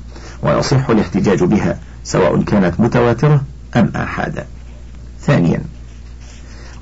ويصح 0.43 0.91
الاحتجاج 0.91 1.45
بها 1.45 1.79
سواء 2.05 2.43
كانت 2.43 2.81
متواترة 2.81 3.43
أم 3.77 3.93
آحادا. 3.97 4.47
ثانيا 5.21 5.61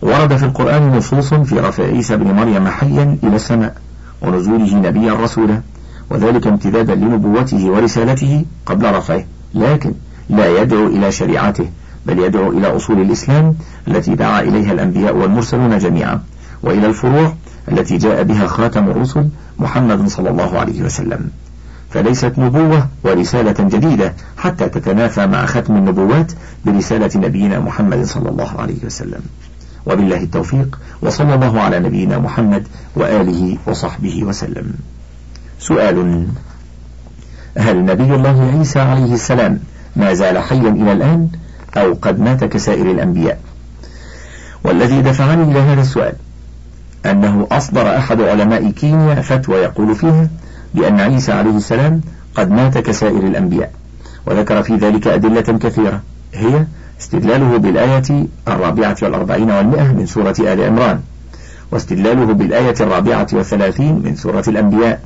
ورد 0.03 0.37
في 0.37 0.45
القرآن 0.45 0.97
نصوص 0.97 1.35
في 1.35 1.61
رفع 1.61 1.85
عيسى 1.85 2.17
بن 2.17 2.33
مريم 2.33 2.69
حيا 2.69 3.19
إلى 3.25 3.37
السماء 3.37 3.75
ونزوله 4.23 4.75
نبيا 4.75 5.13
رسولا 5.13 5.61
وذلك 6.11 6.47
امتدادا 6.47 6.95
لنبوته 6.95 7.71
ورسالته 7.71 8.45
قبل 8.67 8.95
رفعه. 8.95 9.25
لكن 9.55 9.93
لا 10.31 10.61
يدعو 10.63 10.87
إلى 10.87 11.13
شريعته 11.13 11.67
بل 12.07 12.19
يدعو 12.19 12.53
إلى 12.53 12.77
أصول 12.77 13.01
الإسلام 13.01 13.55
التي 13.89 14.15
دعا 14.15 14.41
إليها 14.41 14.73
الأنبياء 14.73 15.17
والمرسلون 15.17 15.79
جميعا 15.79 16.21
وإلى 16.63 16.87
الفروع 16.87 17.35
التي 17.73 17.97
جاء 17.97 18.23
بها 18.23 18.47
خاتم 18.47 18.91
الرسل 18.91 19.29
محمد 19.59 20.09
صلى 20.09 20.31
الله 20.31 20.59
عليه 20.59 20.83
وسلم. 20.83 21.31
فليست 21.91 22.33
نبوة 22.39 22.89
ورسالة 23.05 23.69
جديدة 23.69 24.15
حتى 24.37 24.69
تتنافى 24.69 25.27
مع 25.27 25.47
ختم 25.47 25.77
النبوات 25.77 26.33
برسالة 26.65 27.11
نبينا 27.17 27.61
محمد 27.61 28.05
صلى 28.05 28.29
الله 28.29 28.61
عليه 28.61 28.85
وسلم. 28.85 29.21
وبالله 29.87 30.23
التوفيق 30.23 30.79
وصلى 31.03 31.35
الله 31.35 31.61
على 31.61 31.79
نبينا 31.79 32.19
محمد 32.19 32.67
وآله 32.97 33.59
وصحبه 33.67 34.25
وسلم. 34.25 34.75
سؤال 35.59 36.27
هل 37.59 37.85
نبي 37.85 38.15
الله 38.15 38.53
عيسى 38.59 38.81
عليه 38.81 39.15
السلام 39.15 39.59
ما 39.97 40.15
زال 40.15 40.39
حيا 40.39 40.69
إلى 40.69 40.93
الآن 40.93 41.29
أو 41.77 41.95
قد 42.03 42.21
مات 42.21 42.45
كسائر 42.45 42.91
الأنبياء؟ 42.91 43.39
والذي 44.65 45.03
دفعني 45.03 45.43
إلى 45.43 45.59
هذا 45.61 45.81
السؤال 45.81 46.13
أنه 47.07 47.47
أصدر 47.53 47.97
أحد 47.97 48.21
علماء 48.21 48.71
كينيا 48.71 49.15
فتوى 49.15 49.57
يقول 49.57 49.95
فيها 49.95 50.29
بأن 50.75 51.01
عيسى 51.01 51.33
عليه 51.33 51.57
السلام 51.57 52.01
قد 52.35 52.51
مات 52.51 52.79
كسائر 52.79 53.27
الأنبياء 53.27 53.73
وذكر 54.27 54.63
في 54.63 54.77
ذلك 54.77 55.07
أدلة 55.07 55.59
كثيرة 55.59 56.01
هي 56.35 56.65
استدلاله 57.01 57.57
بالآية 57.57 58.27
الرابعة 58.49 58.97
والأربعين 59.03 59.51
والمئة 59.51 59.93
من 59.93 60.07
سورة 60.07 60.35
آل 60.41 60.61
عمران 60.61 61.01
واستدلاله 61.73 62.25
بالآية 62.25 62.75
الرابعة 62.81 63.27
والثلاثين 63.33 64.03
من 64.05 64.17
سورة 64.17 64.45
الأنبياء. 64.49 65.01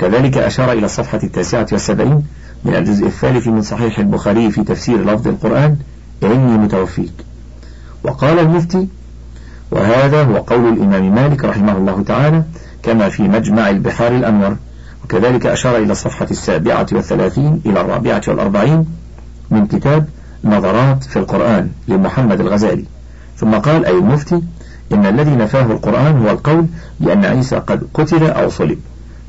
وكذلك 0.00 0.38
أشار 0.38 0.72
إلى 0.72 0.86
الصفحة 0.86 1.20
التاسعة 1.22 1.66
والسبعين 1.72 2.22
من 2.64 2.74
الجزء 2.74 3.06
الثالث 3.06 3.48
من 3.48 3.62
صحيح 3.62 3.98
البخاري 3.98 4.50
في 4.50 4.64
تفسير 4.64 5.04
لفظ 5.04 5.28
القرآن 5.28 5.76
إني 6.22 6.58
متوفيك 6.58 7.12
وقال 8.04 8.38
المفتي 8.38 8.88
وهذا 9.70 10.22
هو 10.22 10.36
قول 10.36 10.68
الإمام 10.68 11.14
مالك 11.14 11.44
رحمه 11.44 11.76
الله 11.76 12.02
تعالى 12.02 12.42
كما 12.82 13.08
في 13.08 13.22
مجمع 13.22 13.70
البحار 13.70 14.16
الأنور 14.16 14.56
وكذلك 15.04 15.46
أشار 15.46 15.76
إلى 15.76 15.92
الصفحة 15.92 16.26
السابعة 16.30 16.86
والثلاثين 16.92 17.60
إلى 17.66 17.80
الرابعة 17.80 18.22
والأربعين 18.28 18.86
من 19.50 19.66
كتاب 19.66 20.06
نظرات 20.44 21.04
في 21.04 21.18
القرآن 21.18 21.70
لمحمد 21.88 22.40
الغزالي. 22.40 22.84
ثم 23.36 23.54
قال 23.54 23.86
أي 23.86 23.98
المفتي 23.98 24.42
إن 24.92 25.06
الذي 25.06 25.30
نفاه 25.30 25.64
القرآن 25.64 26.22
هو 26.22 26.30
القول 26.30 26.66
بأن 27.00 27.24
عيسى 27.24 27.56
قد 27.56 27.86
قتل 27.94 28.24
أو 28.30 28.48
صلب 28.48 28.78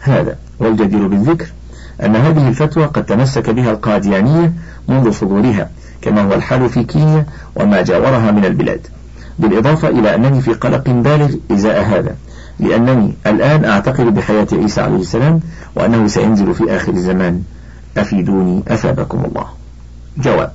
هذا 0.01 0.35
والجدير 0.59 1.07
بالذكر 1.07 1.47
أن 2.03 2.15
هذه 2.15 2.47
الفتوى 2.47 2.85
قد 2.85 3.05
تمسك 3.05 3.49
بها 3.49 3.71
القاديانية 3.71 4.53
منذ 4.87 5.11
صدورها 5.11 5.69
كما 6.01 6.21
هو 6.21 6.33
الحال 6.33 6.69
في 6.69 6.83
كينيا 6.83 7.25
وما 7.55 7.81
جاورها 7.81 8.31
من 8.31 8.45
البلاد. 8.45 8.87
بالإضافة 9.39 9.87
إلى 9.87 10.15
أنني 10.15 10.41
في 10.41 10.53
قلق 10.53 10.89
بالغ 10.89 11.35
إزاء 11.51 11.83
هذا 11.83 12.15
لأنني 12.59 13.13
الآن 13.27 13.65
أعتقد 13.65 14.05
بحياة 14.05 14.47
عيسى 14.53 14.81
عليه 14.81 14.99
السلام 14.99 15.39
وأنه 15.75 16.07
سينزل 16.07 16.53
في 16.53 16.75
آخر 16.75 16.93
الزمان. 16.93 17.43
أفيدوني 17.97 18.63
أثابكم 18.67 19.25
الله. 19.25 19.45
جواب 20.17 20.51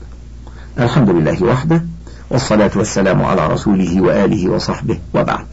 الحمد 0.79 1.11
لله 1.11 1.45
وحده 1.45 1.83
والصلاة 2.31 2.71
والسلام 2.77 3.25
على 3.25 3.47
رسوله 3.47 4.01
وآله 4.01 4.51
وصحبه 4.51 4.99
وبعد. 5.15 5.47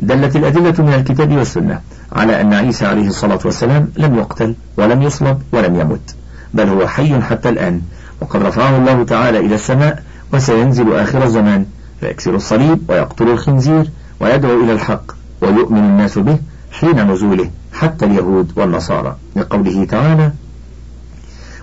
دلت 0.00 0.36
الأدلة 0.36 0.74
من 0.78 0.94
الكتاب 0.94 1.36
والسنة 1.36 1.80
على 2.12 2.40
أن 2.40 2.54
عيسى 2.54 2.86
عليه 2.86 3.08
الصلاة 3.08 3.38
والسلام 3.44 3.88
لم 3.96 4.14
يقتل 4.14 4.54
ولم 4.76 5.02
يصلب 5.02 5.42
ولم 5.52 5.80
يمت 5.80 6.14
بل 6.54 6.68
هو 6.68 6.86
حي 6.86 7.20
حتى 7.20 7.48
الآن 7.48 7.80
وقد 8.20 8.42
رفعه 8.42 8.76
الله 8.76 9.04
تعالى 9.04 9.38
إلى 9.38 9.54
السماء 9.54 10.02
وسينزل 10.32 10.92
آخر 10.92 11.24
الزمان 11.24 11.66
فيكسر 12.00 12.34
الصليب 12.34 12.78
ويقتل 12.88 13.28
الخنزير 13.28 13.90
ويدعو 14.20 14.64
إلى 14.64 14.72
الحق 14.72 15.12
ويؤمن 15.40 15.78
الناس 15.78 16.18
به 16.18 16.38
حين 16.72 17.10
نزوله 17.12 17.50
حتى 17.72 18.04
اليهود 18.04 18.52
والنصارى. 18.56 19.16
لقوله 19.36 19.84
تعالى 19.84 20.32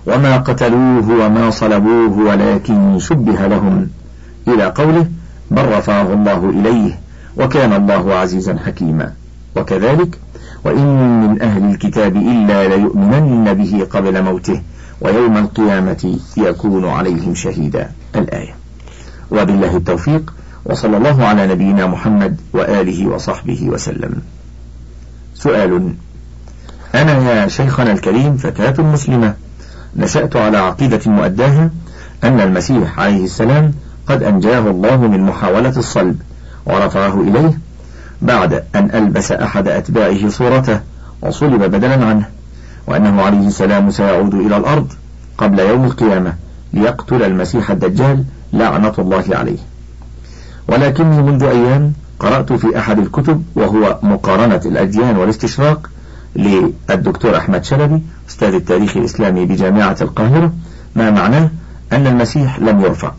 وما 0.06 0.36
قتلوه 0.36 1.26
وما 1.26 1.50
صلبوه 1.50 2.18
ولكن 2.18 2.98
شبه 2.98 3.46
لهم 3.46 3.88
إلى 4.48 4.64
قوله 4.64 5.06
بل 5.50 5.68
رفعه 5.68 6.12
الله 6.12 6.50
إليه 6.50 7.03
وكان 7.36 7.72
الله 7.72 8.14
عزيزا 8.14 8.58
حكيما. 8.66 9.12
وكذلك 9.56 10.18
وإن 10.64 11.20
من 11.20 11.42
أهل 11.42 11.70
الكتاب 11.70 12.16
إلا 12.16 12.68
ليؤمنن 12.68 13.54
به 13.54 13.86
قبل 13.90 14.22
موته 14.22 14.62
ويوم 15.00 15.36
القيامة 15.36 16.18
يكون 16.36 16.88
عليهم 16.88 17.34
شهيدا. 17.34 17.90
الآية. 18.16 18.54
وبالله 19.30 19.76
التوفيق 19.76 20.34
وصلى 20.64 20.96
الله 20.96 21.24
على 21.24 21.46
نبينا 21.46 21.86
محمد 21.86 22.40
وآله 22.52 23.06
وصحبه 23.06 23.68
وسلم. 23.68 24.22
سؤال. 25.34 25.94
أنا 26.94 27.12
يا 27.12 27.48
شيخنا 27.48 27.92
الكريم 27.92 28.36
فتاة 28.36 28.82
مسلمة. 28.82 29.34
نشأت 29.96 30.36
على 30.36 30.58
عقيدة 30.58 31.00
مؤداها 31.06 31.70
أن 32.24 32.40
المسيح 32.40 33.00
عليه 33.00 33.24
السلام 33.24 33.74
قد 34.06 34.22
أنجاه 34.22 34.70
الله 34.70 34.96
من 34.96 35.20
محاولة 35.20 35.76
الصلب. 35.76 36.20
ورفعه 36.66 37.20
إليه 37.20 37.58
بعد 38.22 38.64
أن 38.74 38.90
ألبس 38.94 39.32
أحد 39.32 39.68
أتباعه 39.68 40.28
صورته 40.28 40.80
وصلب 41.22 41.62
بدلا 41.62 42.06
عنه 42.06 42.28
وأنه 42.86 43.22
عليه 43.22 43.46
السلام 43.48 43.90
سيعود 43.90 44.34
إلى 44.34 44.56
الأرض 44.56 44.92
قبل 45.38 45.58
يوم 45.58 45.84
القيامة 45.84 46.34
ليقتل 46.72 47.22
المسيح 47.22 47.70
الدجال 47.70 48.24
لعنة 48.52 48.92
الله 48.98 49.24
عليه. 49.30 49.58
ولكني 50.68 51.22
منذ 51.22 51.42
أيام 51.44 51.92
قرأت 52.18 52.52
في 52.52 52.78
أحد 52.78 52.98
الكتب 52.98 53.42
وهو 53.54 53.98
مقارنة 54.02 54.60
الأديان 54.66 55.16
والاستشراق 55.16 55.90
للدكتور 56.36 57.36
أحمد 57.36 57.64
شلبي 57.64 58.02
أستاذ 58.28 58.54
التاريخ 58.54 58.96
الإسلامي 58.96 59.46
بجامعة 59.46 59.96
القاهرة 60.00 60.52
ما 60.96 61.10
معناه 61.10 61.50
أن 61.92 62.06
المسيح 62.06 62.58
لم 62.58 62.80
يرفع 62.80 63.12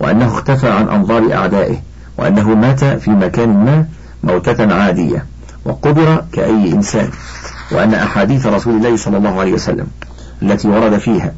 وأنه 0.00 0.26
اختفى 0.26 0.68
عن 0.68 0.88
أنظار 0.88 1.32
أعدائه. 1.32 1.76
وأنه 2.20 2.54
مات 2.54 2.84
في 2.84 3.10
مكان 3.10 3.48
ما 3.48 3.86
موتة 4.24 4.74
عادية 4.74 5.24
وقبر 5.64 6.24
كأي 6.32 6.72
إنسان 6.72 7.08
وأن 7.72 7.94
أحاديث 7.94 8.46
رسول 8.46 8.74
الله 8.74 8.96
صلى 8.96 9.16
الله 9.16 9.40
عليه 9.40 9.52
وسلم 9.52 9.86
التي 10.42 10.68
ورد 10.68 10.98
فيها 10.98 11.32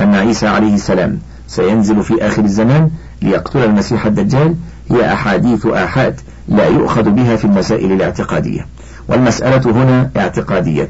أن 0.00 0.14
عيسى 0.14 0.46
عليه 0.46 0.74
السلام 0.74 1.18
سينزل 1.48 2.02
في 2.02 2.26
آخر 2.26 2.44
الزمان 2.44 2.90
ليقتل 3.22 3.64
المسيح 3.64 4.06
الدجال 4.06 4.54
هي 4.90 5.12
أحاديث 5.12 5.66
آحاد 5.66 6.20
لا 6.48 6.66
يؤخذ 6.66 7.10
بها 7.10 7.36
في 7.36 7.44
المسائل 7.44 7.92
الاعتقادية. 7.92 8.66
والمسألة 9.08 9.70
هنا 9.70 10.10
اعتقادية. 10.16 10.88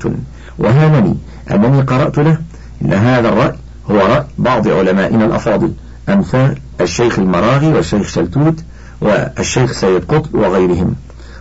وهانني 0.58 1.16
أنني 1.50 1.80
قرأت 1.80 2.18
له 2.18 2.38
أن 2.84 2.92
هذا 2.92 3.28
الرأي 3.28 3.54
هو 3.90 3.96
رأي 3.96 4.24
بعض 4.38 4.68
علمائنا 4.68 5.24
الأفاضل 5.24 5.72
أمثال 6.08 6.58
الشيخ 6.80 7.18
المراغي 7.18 7.66
والشيخ 7.66 8.08
شلتوت 8.08 8.64
والشيخ 9.00 9.72
سيد 9.72 10.04
قطب 10.04 10.34
وغيرهم. 10.34 10.94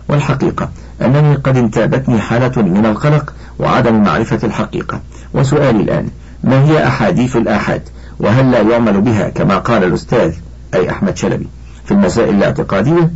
والحقيقة 0.08 0.68
أنني 1.02 1.34
قد 1.34 1.56
انتابتني 1.56 2.20
حالة 2.20 2.62
من 2.62 2.86
القلق 2.86 3.32
وعدم 3.58 4.02
معرفة 4.02 4.38
الحقيقة. 4.44 5.00
وسؤالي 5.34 5.82
الآن 5.82 6.08
ما 6.44 6.64
هي 6.64 6.86
أحاديث 6.86 7.36
الآحاد؟ 7.36 7.82
وهل 8.20 8.50
لا 8.50 8.60
يعمل 8.60 9.00
بها 9.00 9.28
كما 9.28 9.58
قال 9.58 9.84
الأستاذ 9.84 10.32
أي 10.74 10.90
أحمد 10.90 11.16
شلبي 11.16 11.48
في 11.84 11.90
المسائل 11.94 12.34
الاعتقادية؟ 12.34 13.10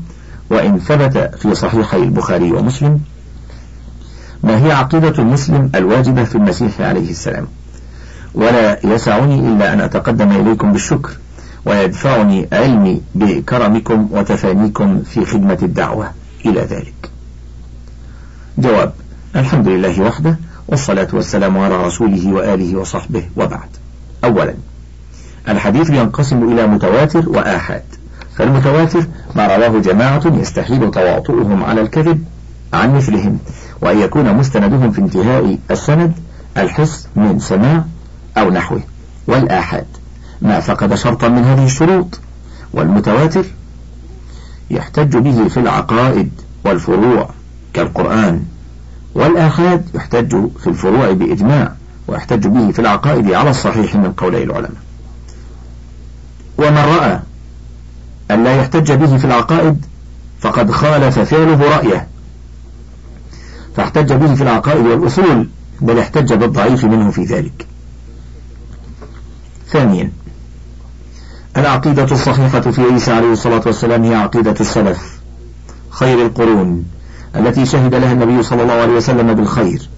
وإن 0.50 0.78
ثبت 0.78 1.34
في 1.38 1.54
صحيحي 1.54 1.96
البخاري 1.96 2.52
ومسلم 2.52 3.00
ما 4.42 4.66
هي 4.66 4.72
عقيدة 4.72 5.14
المسلم 5.18 5.70
الواجبة 5.74 6.24
في 6.24 6.34
المسيح 6.34 6.80
عليه 6.80 7.10
السلام؟ 7.10 7.46
ولا 8.34 8.86
يسعني 8.86 9.40
إلا 9.40 9.72
أن 9.72 9.80
أتقدم 9.80 10.30
إليكم 10.32 10.72
بالشكر. 10.72 11.10
ويدفعني 11.64 12.48
علمي 12.52 13.00
بكرمكم 13.14 14.08
وتفانيكم 14.10 15.02
في 15.02 15.26
خدمة 15.26 15.58
الدعوة. 15.62 16.10
إلى 16.46 16.60
ذلك. 16.60 17.10
جواب 18.58 18.92
الحمد 19.36 19.68
لله 19.68 20.00
وحده 20.00 20.36
والصلاة 20.68 21.08
والسلام 21.12 21.58
على 21.58 21.86
رسوله 21.86 22.32
وآله 22.32 22.76
وصحبه 22.76 23.24
وبعد. 23.36 23.68
أولا 24.24 24.54
الحديث 25.48 25.90
ينقسم 25.90 26.52
إلى 26.52 26.66
متواتر 26.66 27.28
وآحاد. 27.28 27.82
فالمتواتر 28.36 29.06
ما 29.36 29.56
رواه 29.56 29.80
جماعة 29.80 30.22
يستحيل 30.26 30.90
تواطؤهم 30.90 31.64
على 31.64 31.80
الكذب 31.80 32.24
عن 32.72 32.96
مثلهم 32.96 33.38
وأن 33.80 33.98
يكون 33.98 34.34
مستندهم 34.34 34.90
في 34.90 35.00
انتهاء 35.00 35.58
السند 35.70 36.12
الحس 36.56 37.08
من 37.16 37.38
سماع 37.38 37.84
أو 38.38 38.50
نحوه. 38.50 38.80
والآحاد 39.26 39.86
ما 40.42 40.60
فقد 40.60 40.94
شرطا 40.94 41.28
من 41.28 41.44
هذه 41.44 41.64
الشروط 41.64 42.20
والمتواتر 42.72 43.44
يحتج 44.70 45.16
به 45.16 45.48
في 45.48 45.60
العقائد 45.60 46.30
والفروع 46.64 47.30
كالقرآن 47.74 48.44
والآحاد 49.14 49.88
يحتج 49.94 50.48
في 50.60 50.66
الفروع 50.66 51.12
بإجماع 51.12 51.72
ويحتج 52.08 52.46
به 52.46 52.70
في 52.70 52.78
العقائد 52.78 53.32
على 53.32 53.50
الصحيح 53.50 53.96
من 53.96 54.12
قولي 54.12 54.42
العلماء. 54.42 54.82
ومن 56.58 56.78
رأى 56.78 57.20
أن 58.30 58.44
لا 58.44 58.56
يحتج 58.56 58.92
به 58.92 59.16
في 59.16 59.24
العقائد 59.24 59.86
فقد 60.40 60.70
خالف 60.70 61.18
فعله 61.18 61.76
رأيه. 61.76 62.08
فاحتج 63.76 64.12
به 64.12 64.34
في 64.34 64.42
العقائد 64.42 64.86
والأصول 64.86 65.48
بل 65.80 65.98
احتج 65.98 66.32
بالضعيف 66.32 66.84
منه 66.84 67.10
في 67.10 67.24
ذلك. 67.24 67.66
ثانيا 69.68 70.10
العقيدة 71.56 72.04
الصحيحة 72.04 72.60
في 72.60 72.82
عيسى 72.82 73.12
عليه 73.12 73.32
الصلاة 73.32 73.62
والسلام 73.66 74.04
هي 74.04 74.14
عقيدة 74.14 74.54
السلف 74.60 75.20
خير 75.90 76.26
القرون 76.26 76.84
التي 77.36 77.66
شهد 77.66 77.94
لها 77.94 78.12
النبي 78.12 78.42
صلى 78.42 78.62
الله 78.62 78.74
عليه 78.74 78.92
وسلم 78.92 79.34
بالخير 79.34 79.88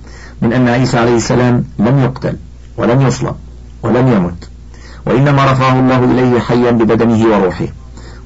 من 0.43 0.53
أن 0.53 0.69
عيسى 0.69 0.99
عليه 0.99 1.17
السلام 1.17 1.64
لم 1.79 1.99
يقتل 1.99 2.37
ولم 2.77 3.01
يصلب 3.01 3.35
ولم 3.83 4.09
يمت 4.09 4.49
وإنما 5.07 5.53
رفعه 5.53 5.81
الله 5.81 6.05
إليه 6.05 6.40
حيا 6.40 6.71
ببدنه 6.71 7.27
وروحه 7.27 7.67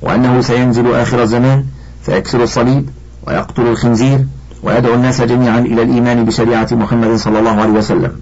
وأنه 0.03 0.41
سينزل 0.41 0.95
آخر 0.95 1.23
الزمان 1.23 1.65
فيكسر 2.03 2.43
الصليب 2.43 2.91
ويقتل 3.27 3.67
الخنزير 3.67 4.27
ويدعو 4.63 4.95
الناس 4.95 5.21
جميعا 5.21 5.59
إلى 5.59 5.83
الإيمان 5.83 6.25
بشريعة 6.25 6.69
محمد 6.73 7.17
صلى 7.17 7.39
الله 7.39 7.61
عليه 7.61 7.73
وسلم 7.73 8.13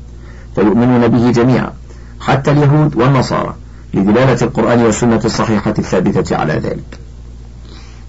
فيؤمنون 0.55 1.09
به 1.09 1.31
جميعا 1.31 1.73
حتى 2.21 2.51
اليهود 2.51 2.97
والنصارى. 2.97 3.55
لدلالة 3.97 4.43
القرآن 4.43 4.81
والسنة 4.83 5.21
الصحيحة 5.25 5.75
الثابتة 5.79 6.37
على 6.37 6.53
ذلك. 6.53 6.99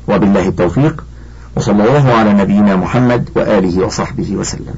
وبالله 0.08 0.47
التوفيق 0.47 1.06
وصلى 1.56 1.84
الله 1.84 2.13
على 2.13 2.34
نبينا 2.34 2.76
محمد 2.76 3.30
وآله 3.36 3.86
وصحبه 3.86 4.36
وسلم. 4.36 4.76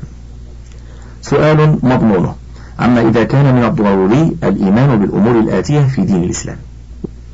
سؤال 1.21 1.77
مضمونه 1.83 2.35
أما 2.81 3.01
إذا 3.01 3.23
كان 3.23 3.55
من 3.55 3.63
الضروري 3.63 4.37
الإيمان 4.43 4.99
بالأمور 4.99 5.39
الآتية 5.39 5.81
في 5.81 6.01
دين 6.01 6.23
الإسلام. 6.23 6.57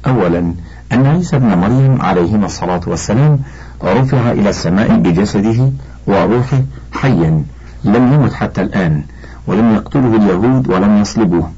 أولا 0.07 0.53
أن 0.93 1.05
عيسى 1.05 1.35
ابن 1.35 1.57
مريم 1.57 2.01
عليهما 2.01 2.45
الصلاة 2.45 2.81
والسلام 2.87 3.39
رفع 3.83 4.31
إلى 4.31 4.49
السماء 4.49 4.95
بجسده 4.95 5.71
وروحه 6.07 6.61
حيا 6.91 7.43
لم 7.83 8.13
يمت 8.13 8.33
حتى 8.33 8.61
الآن 8.61 9.03
ولم 9.47 9.75
يقتله 9.75 10.15
اليهود 10.15 10.69
ولم 10.69 11.01
يصلبوه 11.01 11.51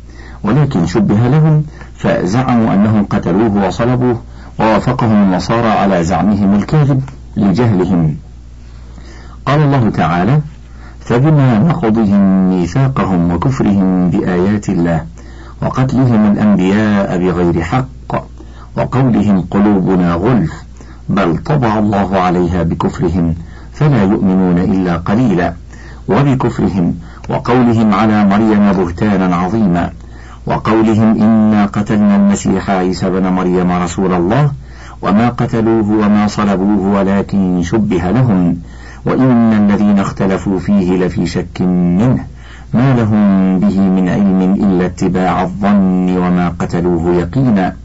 ولكن 0.43 0.85
شبه 0.85 1.27
لهم 1.27 1.63
فزعموا 1.97 2.73
أنهم 2.73 3.05
قتلوه 3.05 3.67
وصلبوه 3.67 4.21
ووافقهم 4.59 5.23
النصارى 5.23 5.67
على 5.67 6.03
زعمهم 6.03 6.55
الكاذب 6.55 7.01
لجهلهم. 7.37 8.15
قال 9.45 9.61
الله 9.61 9.89
تعالى 9.89 10.39
فبما 10.99 11.59
نقضهم 11.59 12.49
ميثاقهم 12.49 13.31
وكفرهم 13.31 14.09
بآيات 14.09 14.69
الله 14.69 15.05
وقتلهم 15.61 16.31
الأنبياء 16.31 17.17
بغير 17.17 17.61
حق 17.61 18.23
وقولهم 18.77 19.41
قلوبنا 19.51 20.13
غلف 20.13 20.53
بل 21.09 21.37
طبع 21.37 21.79
الله 21.79 22.19
عليها 22.19 22.63
بكفرهم 22.63 23.35
فلا 23.73 24.03
يؤمنون 24.03 24.57
إلا 24.57 24.97
قليلا 24.97 25.53
وبكفرهم 26.09 26.95
وقولهم 27.29 27.93
على 27.93 28.25
مريم 28.25 28.71
بهتانا 28.73 29.35
عظيما. 29.35 29.91
وقولهم 30.47 31.21
إنا 31.21 31.65
قتلنا 31.65 32.15
المسيح 32.15 32.69
عيسى 32.69 33.09
بن 33.09 33.27
مريم 33.27 33.71
رسول 33.71 34.13
الله 34.13 34.51
وما 35.01 35.29
قتلوه 35.29 35.89
وما 35.91 36.27
صلبوه 36.27 36.99
ولكن 36.99 37.63
شبه 37.63 38.11
لهم 38.11 38.57
وإن 39.05 39.53
الذين 39.53 39.99
اختلفوا 39.99 40.59
فيه 40.59 40.97
لفي 40.97 41.25
شك 41.25 41.61
منه. 41.61 42.25
ما 42.73 42.95
لهم 42.95 43.59
به 43.59 43.79
من 43.79 44.09
علم 44.09 44.41
إلا 44.63 44.85
اتباع 44.85 45.41
الظن 45.41 46.17
وما 46.17 46.49
قتلوه 46.59 47.15
يقينا. 47.15 47.75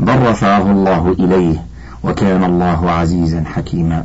بل 0.00 0.22
رفعه 0.22 0.70
الله 0.70 1.16
إليه 1.18 1.56
وكان 2.04 2.44
الله 2.44 2.90
عزيزا 2.90 3.44
حكيما. 3.54 4.04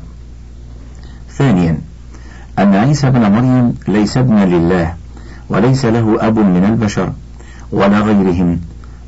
ثانيا 1.30 1.78
أن 2.60 2.76
عيسى 2.76 3.10
بن 3.10 3.32
مريم 3.32 3.74
ليس 3.88 4.18
ابنا 4.18 4.46
لله 4.46 4.94
وليس 5.50 5.86
له 5.86 6.28
أب 6.28 6.40
من 6.40 6.66
البشر. 6.66 7.10
ولا 7.72 8.00
غيرهم. 8.00 8.60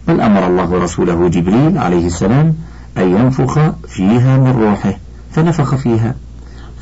بل 0.07 0.21
أمر 0.21 0.47
الله 0.47 0.83
رسوله 0.83 1.29
جبريل 1.29 1.77
عليه 1.77 2.07
السلام 2.07 2.55
أن 2.97 3.15
ينفخ 3.17 3.59
فيها 3.87 4.37
من 4.37 4.51
روحه 4.51 4.93
فنفخ 5.31 5.75
فيها 5.75 6.15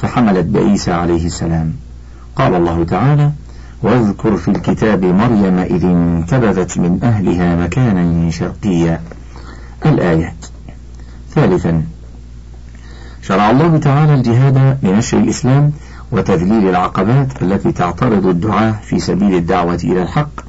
فحملت 0.01 0.45
بعيسى 0.45 0.91
عليه 0.91 1.25
السلام. 1.25 1.73
قال 2.35 2.55
الله 2.55 2.83
تعالى 2.83 3.31
واذكر 3.83 4.37
في 4.37 4.47
الكتاب 4.51 5.05
مريم 5.05 5.59
إذ 5.59 5.85
انتبذت 5.85 6.77
من 6.77 6.99
أهلها 7.03 7.55
مكانا 7.55 8.31
شرقيا. 8.31 9.01
الآيات. 9.85 10.45
ثالثا 11.35 11.83
شرع 13.21 13.51
الله 13.51 13.77
تعالى 13.77 14.13
الجهاد 14.13 14.77
لنشر 14.83 15.17
الإسلام 15.17 15.71
وتذليل 16.11 16.69
العقبات 16.69 17.41
التي 17.41 17.71
تعترض 17.71 18.25
الدعاة 18.25 18.71
في 18.71 18.99
سبيل 18.99 19.35
الدعوة 19.35 19.79
إلى 19.83 20.01
الحق 20.01 20.46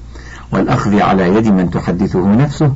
والأخذ 0.52 1.00
على 1.00 1.34
يد 1.34 1.48
من 1.48 1.70
تحدثه 1.70 2.34
نفسه 2.34 2.74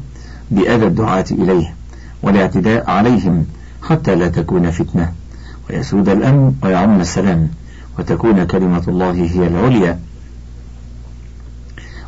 بأذى 0.51 0.87
الدعاة 0.87 1.25
إليه 1.31 1.75
والاعتداء 2.23 2.91
عليهم 2.91 3.47
حتى 3.83 4.15
لا 4.15 4.29
تكون 4.29 4.71
فتنة. 4.71 5.13
ويسود 5.71 6.09
الأمن 6.09 6.55
ويعم 6.63 7.01
السلام 7.01 7.49
وتكون 7.99 8.45
كلمة 8.45 8.83
الله 8.89 9.13
هي 9.13 9.47
العليا. 9.47 9.99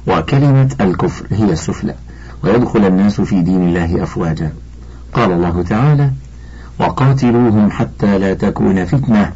وكلمة 0.07 0.74
الكفر 0.81 1.27
هي 1.31 1.53
السفلى 1.53 1.94
ويدخل 2.44 2.85
الناس 2.85 3.20
في 3.20 3.42
دين 3.42 3.68
الله 3.68 4.03
أفواجا. 4.03 4.53
قال 5.12 5.33
الله 5.33 5.62
تعالى 5.62 6.11
وقاتلوهم 6.81 7.70
حتى 7.70 8.18
لا 8.18 8.35
تكون 8.35 8.85
فتنة 8.85 9.33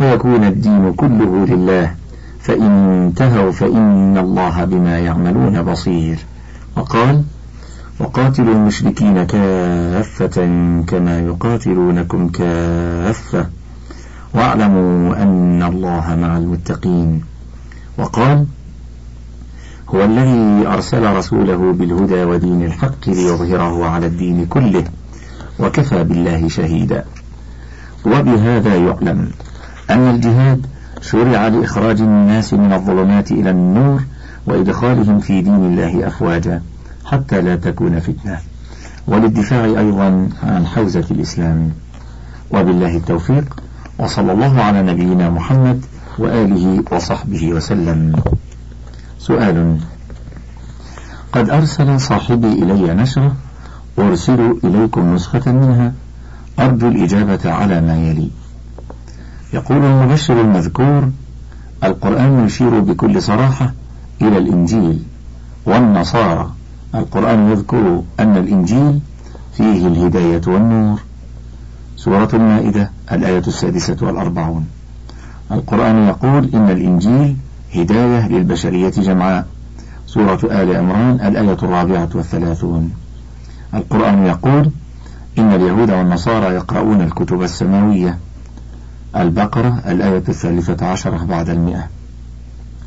ويكون 0.00 0.44
الدين 0.44 0.92
كله 0.92 1.46
لله 1.46 1.94
فإن 2.42 2.62
انتهوا 2.62 3.52
فإن 3.52 4.18
الله 4.18 4.64
بما 4.64 4.98
يعملون 4.98 5.62
بصير. 5.62 6.18
وقال 6.76 7.22
وقاتلوا 8.00 8.54
المشركين 8.54 9.24
كافة 9.24 10.36
كما 10.86 11.20
يقاتلونكم 11.20 12.28
كافة 12.28 13.46
واعلموا 14.34 15.22
أن 15.22 15.62
الله 15.62 16.16
مع 16.16 16.36
المتقين. 16.36 17.20
وقال 17.98 18.46
هو 19.88 20.04
الذي 20.04 20.66
أرسل 20.66 21.16
رسوله 21.16 21.72
بالهدى 21.72 22.24
ودين 22.24 22.64
الحق 22.64 23.08
ليظهره 23.08 23.86
على 23.86 24.06
الدين 24.06 24.46
كله 24.46 24.84
وكفى 25.58 26.04
بالله 26.04 26.48
شهيدا. 26.48 27.04
وبهذا 28.06 28.76
يعلم 28.76 29.30
أن 29.90 29.98
الجهاد 29.98 30.66
شرع 31.02 31.48
لإخراج 31.48 32.00
الناس 32.00 32.54
من 32.54 32.72
الظلمات 32.72 33.30
إلى 33.30 33.50
النور 33.50 34.02
وإدخالهم 34.46 35.20
في 35.20 35.40
دين 35.40 35.54
الله 35.54 36.06
أفواجا 36.06 36.62
حتى 37.04 37.40
لا 37.40 37.56
تكون 37.56 38.00
فتنة. 38.00 38.38
وللدفاع 39.06 39.64
أيضا 39.64 40.28
عن 40.42 40.66
حوزة 40.66 41.04
الإسلام. 41.10 41.70
وبالله 42.50 42.96
التوفيق 42.96 43.60
وصلى 43.98 44.32
الله 44.32 44.62
على 44.62 44.82
نبينا 44.82 45.30
محمد 45.30 45.84
وآله 46.18 46.84
وصحبه 46.92 47.52
وسلم. 47.52 48.22
سؤال 49.18 49.78
قد 51.32 51.50
أرسل 51.50 52.00
صاحبي 52.00 52.52
إلي 52.52 52.94
نشرة 52.94 53.34
أرسل 53.98 54.58
إليكم 54.64 55.14
نسخة 55.14 55.52
منها 55.52 55.92
أرجو 56.58 56.88
الإجابة 56.88 57.52
على 57.52 57.80
ما 57.80 57.96
يلي. 57.96 58.30
يقول 59.52 59.84
المبشر 59.84 60.40
المذكور 60.40 61.10
القرآن 61.84 62.46
يشير 62.46 62.80
بكل 62.80 63.22
صراحة 63.22 63.72
إلى 64.22 64.38
الإنجيل 64.38 65.02
والنصارى. 65.66 66.50
القرآن 66.94 67.50
يذكر 67.50 68.02
أن 68.20 68.36
الإنجيل 68.36 69.00
فيه 69.56 69.86
الهداية 69.86 70.40
والنور. 70.46 71.00
سورة 71.96 72.28
المائدة 72.34 72.90
الآية 73.12 73.38
السادسة 73.46 73.96
والأربعون. 74.02 74.66
القرآن 75.52 76.08
يقول 76.08 76.50
إن 76.54 76.70
الإنجيل 76.70 77.36
هداية 77.74 78.28
للبشرية 78.28 78.90
جمعاء. 78.90 79.46
سورة 80.06 80.40
آل 80.44 80.76
عمران 80.76 81.20
الآية 81.26 81.58
الرابعة 81.62 82.08
والثلاثون. 82.14 82.92
القرآن 83.74 84.26
يقول 84.26 84.70
إن 85.38 85.52
اليهود 85.54 85.90
والنصارى 85.90 86.54
يقرؤون 86.54 87.00
الكتب 87.00 87.42
السماوية. 87.42 88.18
البقرة 89.16 89.82
الآية 89.86 90.22
الثالثة 90.28 90.86
عشرة 90.86 91.24
بعد 91.24 91.48
المئة. 91.48 91.84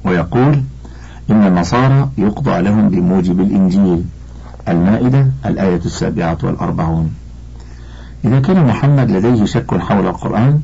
ويقول 0.05 0.61
إن 1.31 1.47
النصارى 1.47 2.09
يقضى 2.17 2.61
لهم 2.61 2.89
بموجب 2.89 3.41
الإنجيل. 3.41 4.05
المائدة 4.67 5.27
الآية 5.45 5.81
السابعة 5.85 6.37
والأربعون. 6.43 7.13
إذا 8.25 8.39
كان 8.39 8.67
محمد 8.67 9.11
لديه 9.11 9.45
شك 9.45 9.77
حول 9.77 10.07
القرآن 10.07 10.59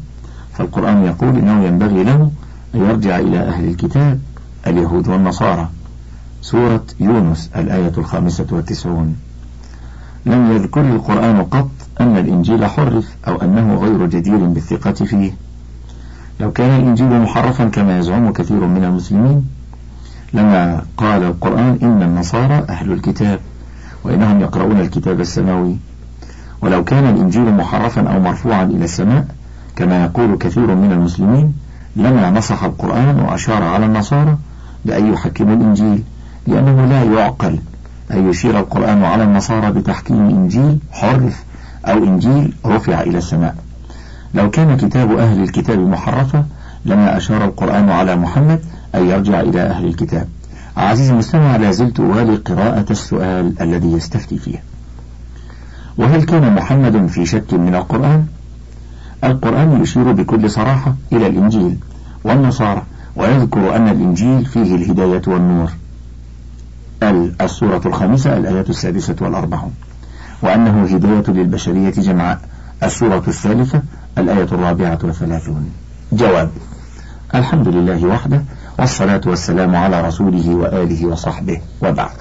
فالقرآن 0.54 1.06
يقول 1.06 1.38
إنه 1.38 1.66
ينبغي 1.66 2.04
له 2.04 2.32
أن 2.76 2.80
يرجع 2.80 3.20
إلى 3.20 3.40
أهل 3.40 3.70
الكتاب 3.70 4.20
اليهود 4.68 5.08
والنصارى. 5.08 5.70
سورة 6.42 6.84
يونس 7.00 7.50
الآية 7.56 7.94
الخامسة 7.98 8.48
والتسعون. 8.52 9.16
لم 10.26 10.52
يذكر 10.52 10.82
القرآن 10.82 11.44
قط 11.44 11.70
أن 12.02 12.18
الإنجيل 12.18 12.66
حرف 12.66 13.16
أو 13.28 13.42
أنه 13.42 13.76
غير 13.76 14.06
جدير 14.06 14.38
بالثقة 14.38 14.92
فيه. 14.92 15.32
لو 16.40 16.52
كان 16.52 16.82
الإنجيل 16.82 17.22
محرفا 17.22 17.66
كما 17.66 18.00
يزعم 18.00 18.34
كثير 18.34 18.68
من 18.68 18.84
المسلمين 18.84 19.46
لما 20.34 20.82
قال 20.98 21.24
القرآن 21.24 21.80
إن 21.84 22.04
النصارى 22.04 22.66
أهل 22.70 22.92
الكتاب 22.92 23.40
وإنهم 24.04 24.40
يقرؤون 24.42 24.80
الكتاب 24.80 25.20
السماوي. 25.20 25.78
ولو 26.62 26.84
كان 26.84 27.10
الإنجيل 27.16 27.54
محرفا 27.54 28.02
أو 28.14 28.20
مرفوعا 28.20 28.64
إلى 28.64 28.86
السماء 28.86 29.26
كما 29.76 30.04
يقول 30.04 30.38
كثير 30.38 30.76
من 30.76 30.92
المسلمين 30.92 31.54
لما 31.96 32.30
نصح 32.32 32.64
القرآن 32.64 33.20
وأشار 33.20 33.64
على 33.64 33.86
النصارى 33.86 34.38
بأن 34.86 35.14
يحكموا 35.14 35.56
الإنجيل 35.56 36.04
لأنه 36.48 36.86
لا 36.86 37.04
يعقل 37.04 37.60
أن 38.12 38.30
يشير 38.30 38.60
القرآن 38.60 39.04
على 39.04 39.24
النصارى 39.24 39.72
بتحكيم 39.72 40.30
إنجيل 40.30 40.80
حرف 40.92 41.44
أو 41.86 41.98
إنجيل 42.04 42.54
رفع 42.66 43.02
إلى 43.02 43.18
السماء. 43.18 43.56
لو 44.34 44.50
كان 44.50 44.78
كتاب 44.78 45.18
أهل 45.18 45.44
الكتاب 45.44 45.80
محرفا 45.80 46.46
لما 46.86 47.18
أشار 47.18 47.46
القرآن 47.46 47.90
على 47.90 48.16
محمد 48.16 48.60
أن 48.96 49.06
يرجع 49.06 49.40
إلى 49.40 49.62
أهل 49.62 49.86
الكتاب. 49.86 50.28
عزيزي 50.78 51.12
المستمع 51.14 51.56
لا 51.56 51.72
زلت 51.72 52.00
أوالي 52.00 52.36
قراءة 52.36 52.86
السؤال 52.92 53.62
الذي 53.62 53.92
يستفتي 53.92 54.38
فيه. 54.38 54.64
وهل 55.98 56.24
كان 56.24 56.56
محمد 56.56 57.08
في 57.08 57.26
شك 57.26 57.54
من 57.54 57.76
القرآن؟ 57.76 58.26
القرآن 59.24 59.82
يشير 59.82 60.12
بكل 60.12 60.50
صراحة 60.50 60.96
إلى 61.12 61.28
الإنجيل 61.28 61.78
والنصارى 62.24 62.84
ويذكر 63.16 63.76
أن 63.76 63.88
الإنجيل 63.88 64.46
فيه 64.46 64.76
الهداية 64.76 65.22
والنور. 65.28 65.72
السورة 67.42 67.82
الخامسة 67.86 68.38
الآية 68.38 68.66
السادسة 68.70 69.16
والأربعون. 69.22 69.74
وأنه 70.42 70.84
هداية 70.84 71.24
للبشرية 71.28 71.90
جمعاء 71.90 72.42
السورة 72.84 73.24
الثالثة 73.28 73.82
الآية 74.20 74.44
الرابعة 74.52 75.00
والثلاثون. 75.04 75.70
جواب 76.14 76.50
الحمد 77.36 77.68
لله 77.68 78.06
وحده 78.06 78.44
والصلاة 78.80 79.22
والسلام 79.26 79.76
على 79.76 80.08
رسوله 80.08 80.50
وآله 80.56 81.06
وصحبه 81.06 81.62
وبعد. 81.84 82.12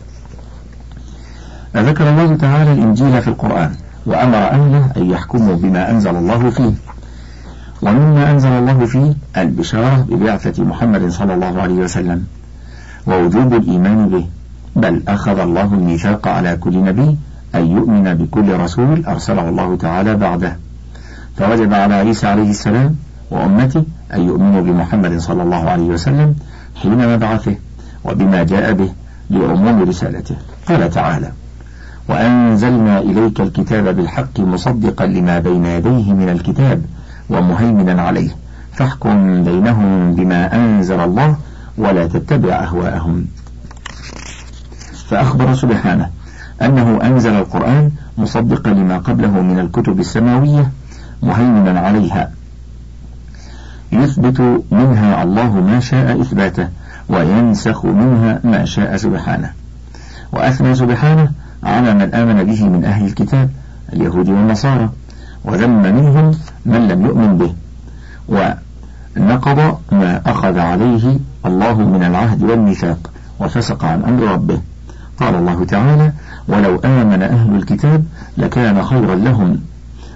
ذكر 1.76 2.10
الله 2.10 2.36
تعالى 2.36 2.72
الإنجيل 2.72 3.22
في 3.22 3.28
القرآن 3.28 3.74
وأمر 4.06 4.38
أهله 4.38 4.92
أن 4.96 5.10
يحكموا 5.10 5.56
بما 5.56 5.90
أنزل 5.90 6.16
الله 6.16 6.50
فيه. 6.50 6.72
ومما 7.82 8.30
أنزل 8.30 8.48
الله 8.48 8.86
فيه 8.86 9.14
البشارة 9.36 10.06
ببعثة 10.10 10.64
محمد 10.64 11.08
صلى 11.08 11.34
الله 11.34 11.62
عليه 11.62 11.74
وسلم 11.74 12.26
ووجوب 13.06 13.54
الإيمان 13.54 14.08
به. 14.08 14.26
بل 14.76 15.02
أخذ 15.08 15.38
الله 15.38 15.74
الميثاق 15.74 16.28
على 16.28 16.56
كل 16.56 16.84
نبي 16.84 17.16
أن 17.54 17.66
يؤمن 17.66 18.14
بكل 18.14 18.60
رسول 18.60 19.04
أرسله 19.06 19.48
الله 19.48 19.76
تعالى 19.76 20.14
بعده. 20.14 20.56
فوجب 21.38 21.74
على 21.74 21.94
عيسى 21.94 22.26
عليه 22.26 22.50
السلام 22.50 22.96
وأمته 23.30 23.84
أن 24.14 24.20
يؤمنوا 24.20 24.62
بمحمد 24.62 25.18
صلى 25.18 25.42
الله 25.42 25.70
عليه 25.70 25.84
وسلم 25.84 26.34
حين 26.82 27.14
مبعثه 27.14 27.54
وبما 28.04 28.42
جاء 28.44 28.72
به 28.72 28.90
لعموم 29.30 29.88
رسالته 29.88 30.36
قال 30.68 30.90
تعالى 30.90 31.32
وأنزلنا 32.08 32.98
إليك 32.98 33.40
الكتاب 33.40 33.96
بالحق 33.96 34.40
مصدقا 34.40 35.06
لما 35.06 35.38
بين 35.38 35.64
يديه 35.64 36.12
من 36.12 36.28
الكتاب 36.28 36.82
ومهيمنا 37.30 38.02
عليه. 38.02 38.30
فاحكم 38.72 39.44
بينهم 39.44 40.14
بما 40.14 40.54
أنزل 40.54 41.00
الله 41.00 41.36
ولا 41.78 42.06
تتبع 42.06 42.52
أهواءهم. 42.52 43.26
فأخبر 45.08 45.54
سبحانه 45.54 46.10
أنه 46.62 46.98
أنزل 47.02 47.34
القرآن 47.34 47.90
مصدقا 48.18 48.70
لما 48.70 48.98
قبله 48.98 49.42
من 49.42 49.58
الكتب 49.58 50.00
السماوية 50.00 50.70
مهيمنا 51.22 51.80
عليها. 51.80 52.30
يثبت 53.92 54.62
منها 54.70 55.22
الله 55.22 55.60
ما 55.60 55.80
شاء 55.80 56.20
إثباته 56.20 56.68
وينسخ 57.08 57.84
منها 57.84 58.40
ما 58.44 58.64
شاء 58.64 58.96
سبحانه. 58.96 59.50
وأثنى 60.32 60.74
سبحانه 60.74 61.30
على 61.62 61.94
من 61.94 62.14
آمن 62.14 62.44
به 62.44 62.68
من 62.68 62.84
أهل 62.84 63.06
الكتاب 63.06 63.50
اليهود 63.92 64.28
والنصارى 64.28 64.90
وذم 65.44 65.82
منهم 65.82 66.30
من 66.66 66.88
لم 66.88 67.06
يؤمن 67.06 67.38
به. 67.38 67.54
ونقض 68.28 69.78
ما 69.92 70.20
أخذ 70.26 70.58
عليه 70.58 71.18
الله 71.46 71.78
من 71.78 72.02
العهد 72.02 72.42
والميثاق 72.42 73.10
وفسق 73.40 73.84
عن 73.84 74.04
أمر 74.04 74.22
ربه. 74.22 74.60
قال 75.20 75.34
الله 75.34 75.64
تعالى 75.64 76.12
ولو 76.48 76.76
آمن 76.84 77.22
أهل 77.22 77.56
الكتاب 77.56 78.04
لكان 78.38 78.82
خيرا 78.82 79.14
لهم. 79.14 79.60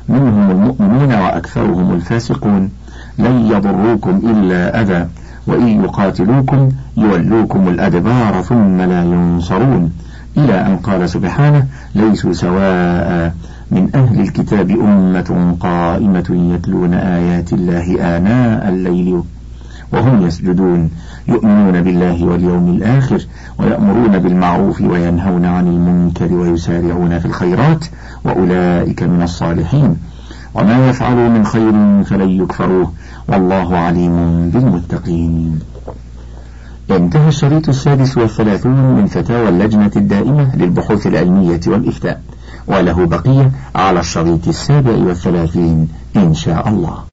منهم 0.08 0.50
المؤمنون 0.50 1.14
وأكثرهم 1.14 1.92
الفاسقون 1.94 2.70
لن 3.18 3.46
يضروكم 3.46 4.20
إلا 4.24 4.80
أذى 4.80 5.08
وإن 5.46 5.84
يقاتلوكم 5.84 6.68
يولوكم 6.96 7.68
الأدبار 7.68 8.42
ثم 8.42 8.80
لا 8.80 9.04
ينصرون. 9.04 9.92
إلى 10.36 10.66
أن 10.66 10.76
قال 10.76 11.08
سبحانه 11.08 11.66
ليسوا 11.94 12.32
سواء 12.32 13.34
من 13.70 13.88
أهل 13.94 14.20
الكتاب 14.20 14.70
أمة 14.70 15.56
قائمة 15.60 16.54
يتلون 16.54 16.94
آيات 16.94 17.52
الله 17.52 18.16
آناء 18.16 18.68
الليل. 18.68 19.22
وهم 19.92 20.26
يسجدون 20.26 20.90
يؤمنون 21.28 21.82
بالله 21.82 22.24
واليوم 22.24 22.68
الآخر 22.68 23.26
ويأمرون 23.58 24.18
بالمعروف 24.18 24.80
وينهون 24.80 25.44
عن 25.44 25.66
المنكر 25.66 26.34
ويسارعون 26.34 27.18
في 27.18 27.26
الخيرات 27.26 27.84
وأولئك 28.24 29.02
من 29.02 29.22
الصالحين. 29.22 29.96
وما 30.54 30.88
يفعلوا 30.88 31.28
من 31.28 31.44
خير 31.44 31.72
فلن 32.04 32.30
يكفروه 32.30 32.92
والله 33.28 33.76
عليم 33.76 34.50
بالمتقين. 34.50 35.58
انتهى 36.90 37.28
الشريط 37.28 37.68
السادس 37.68 38.18
والثلاثون 38.18 38.94
من 38.94 39.06
فتاوى 39.06 39.48
اللجنة 39.48 39.90
الدائمة 39.96 40.56
للبحوث 40.56 41.06
العلمية 41.06 41.60
والإفتاء 41.66 42.20
وله 42.66 43.06
بقية 43.06 43.50
على 43.74 44.00
الشريط 44.00 44.48
السابع 44.48 44.92
والثلاثين 44.92 45.88
إن 46.16 46.34
شاء 46.34 46.68
الله. 46.68 46.98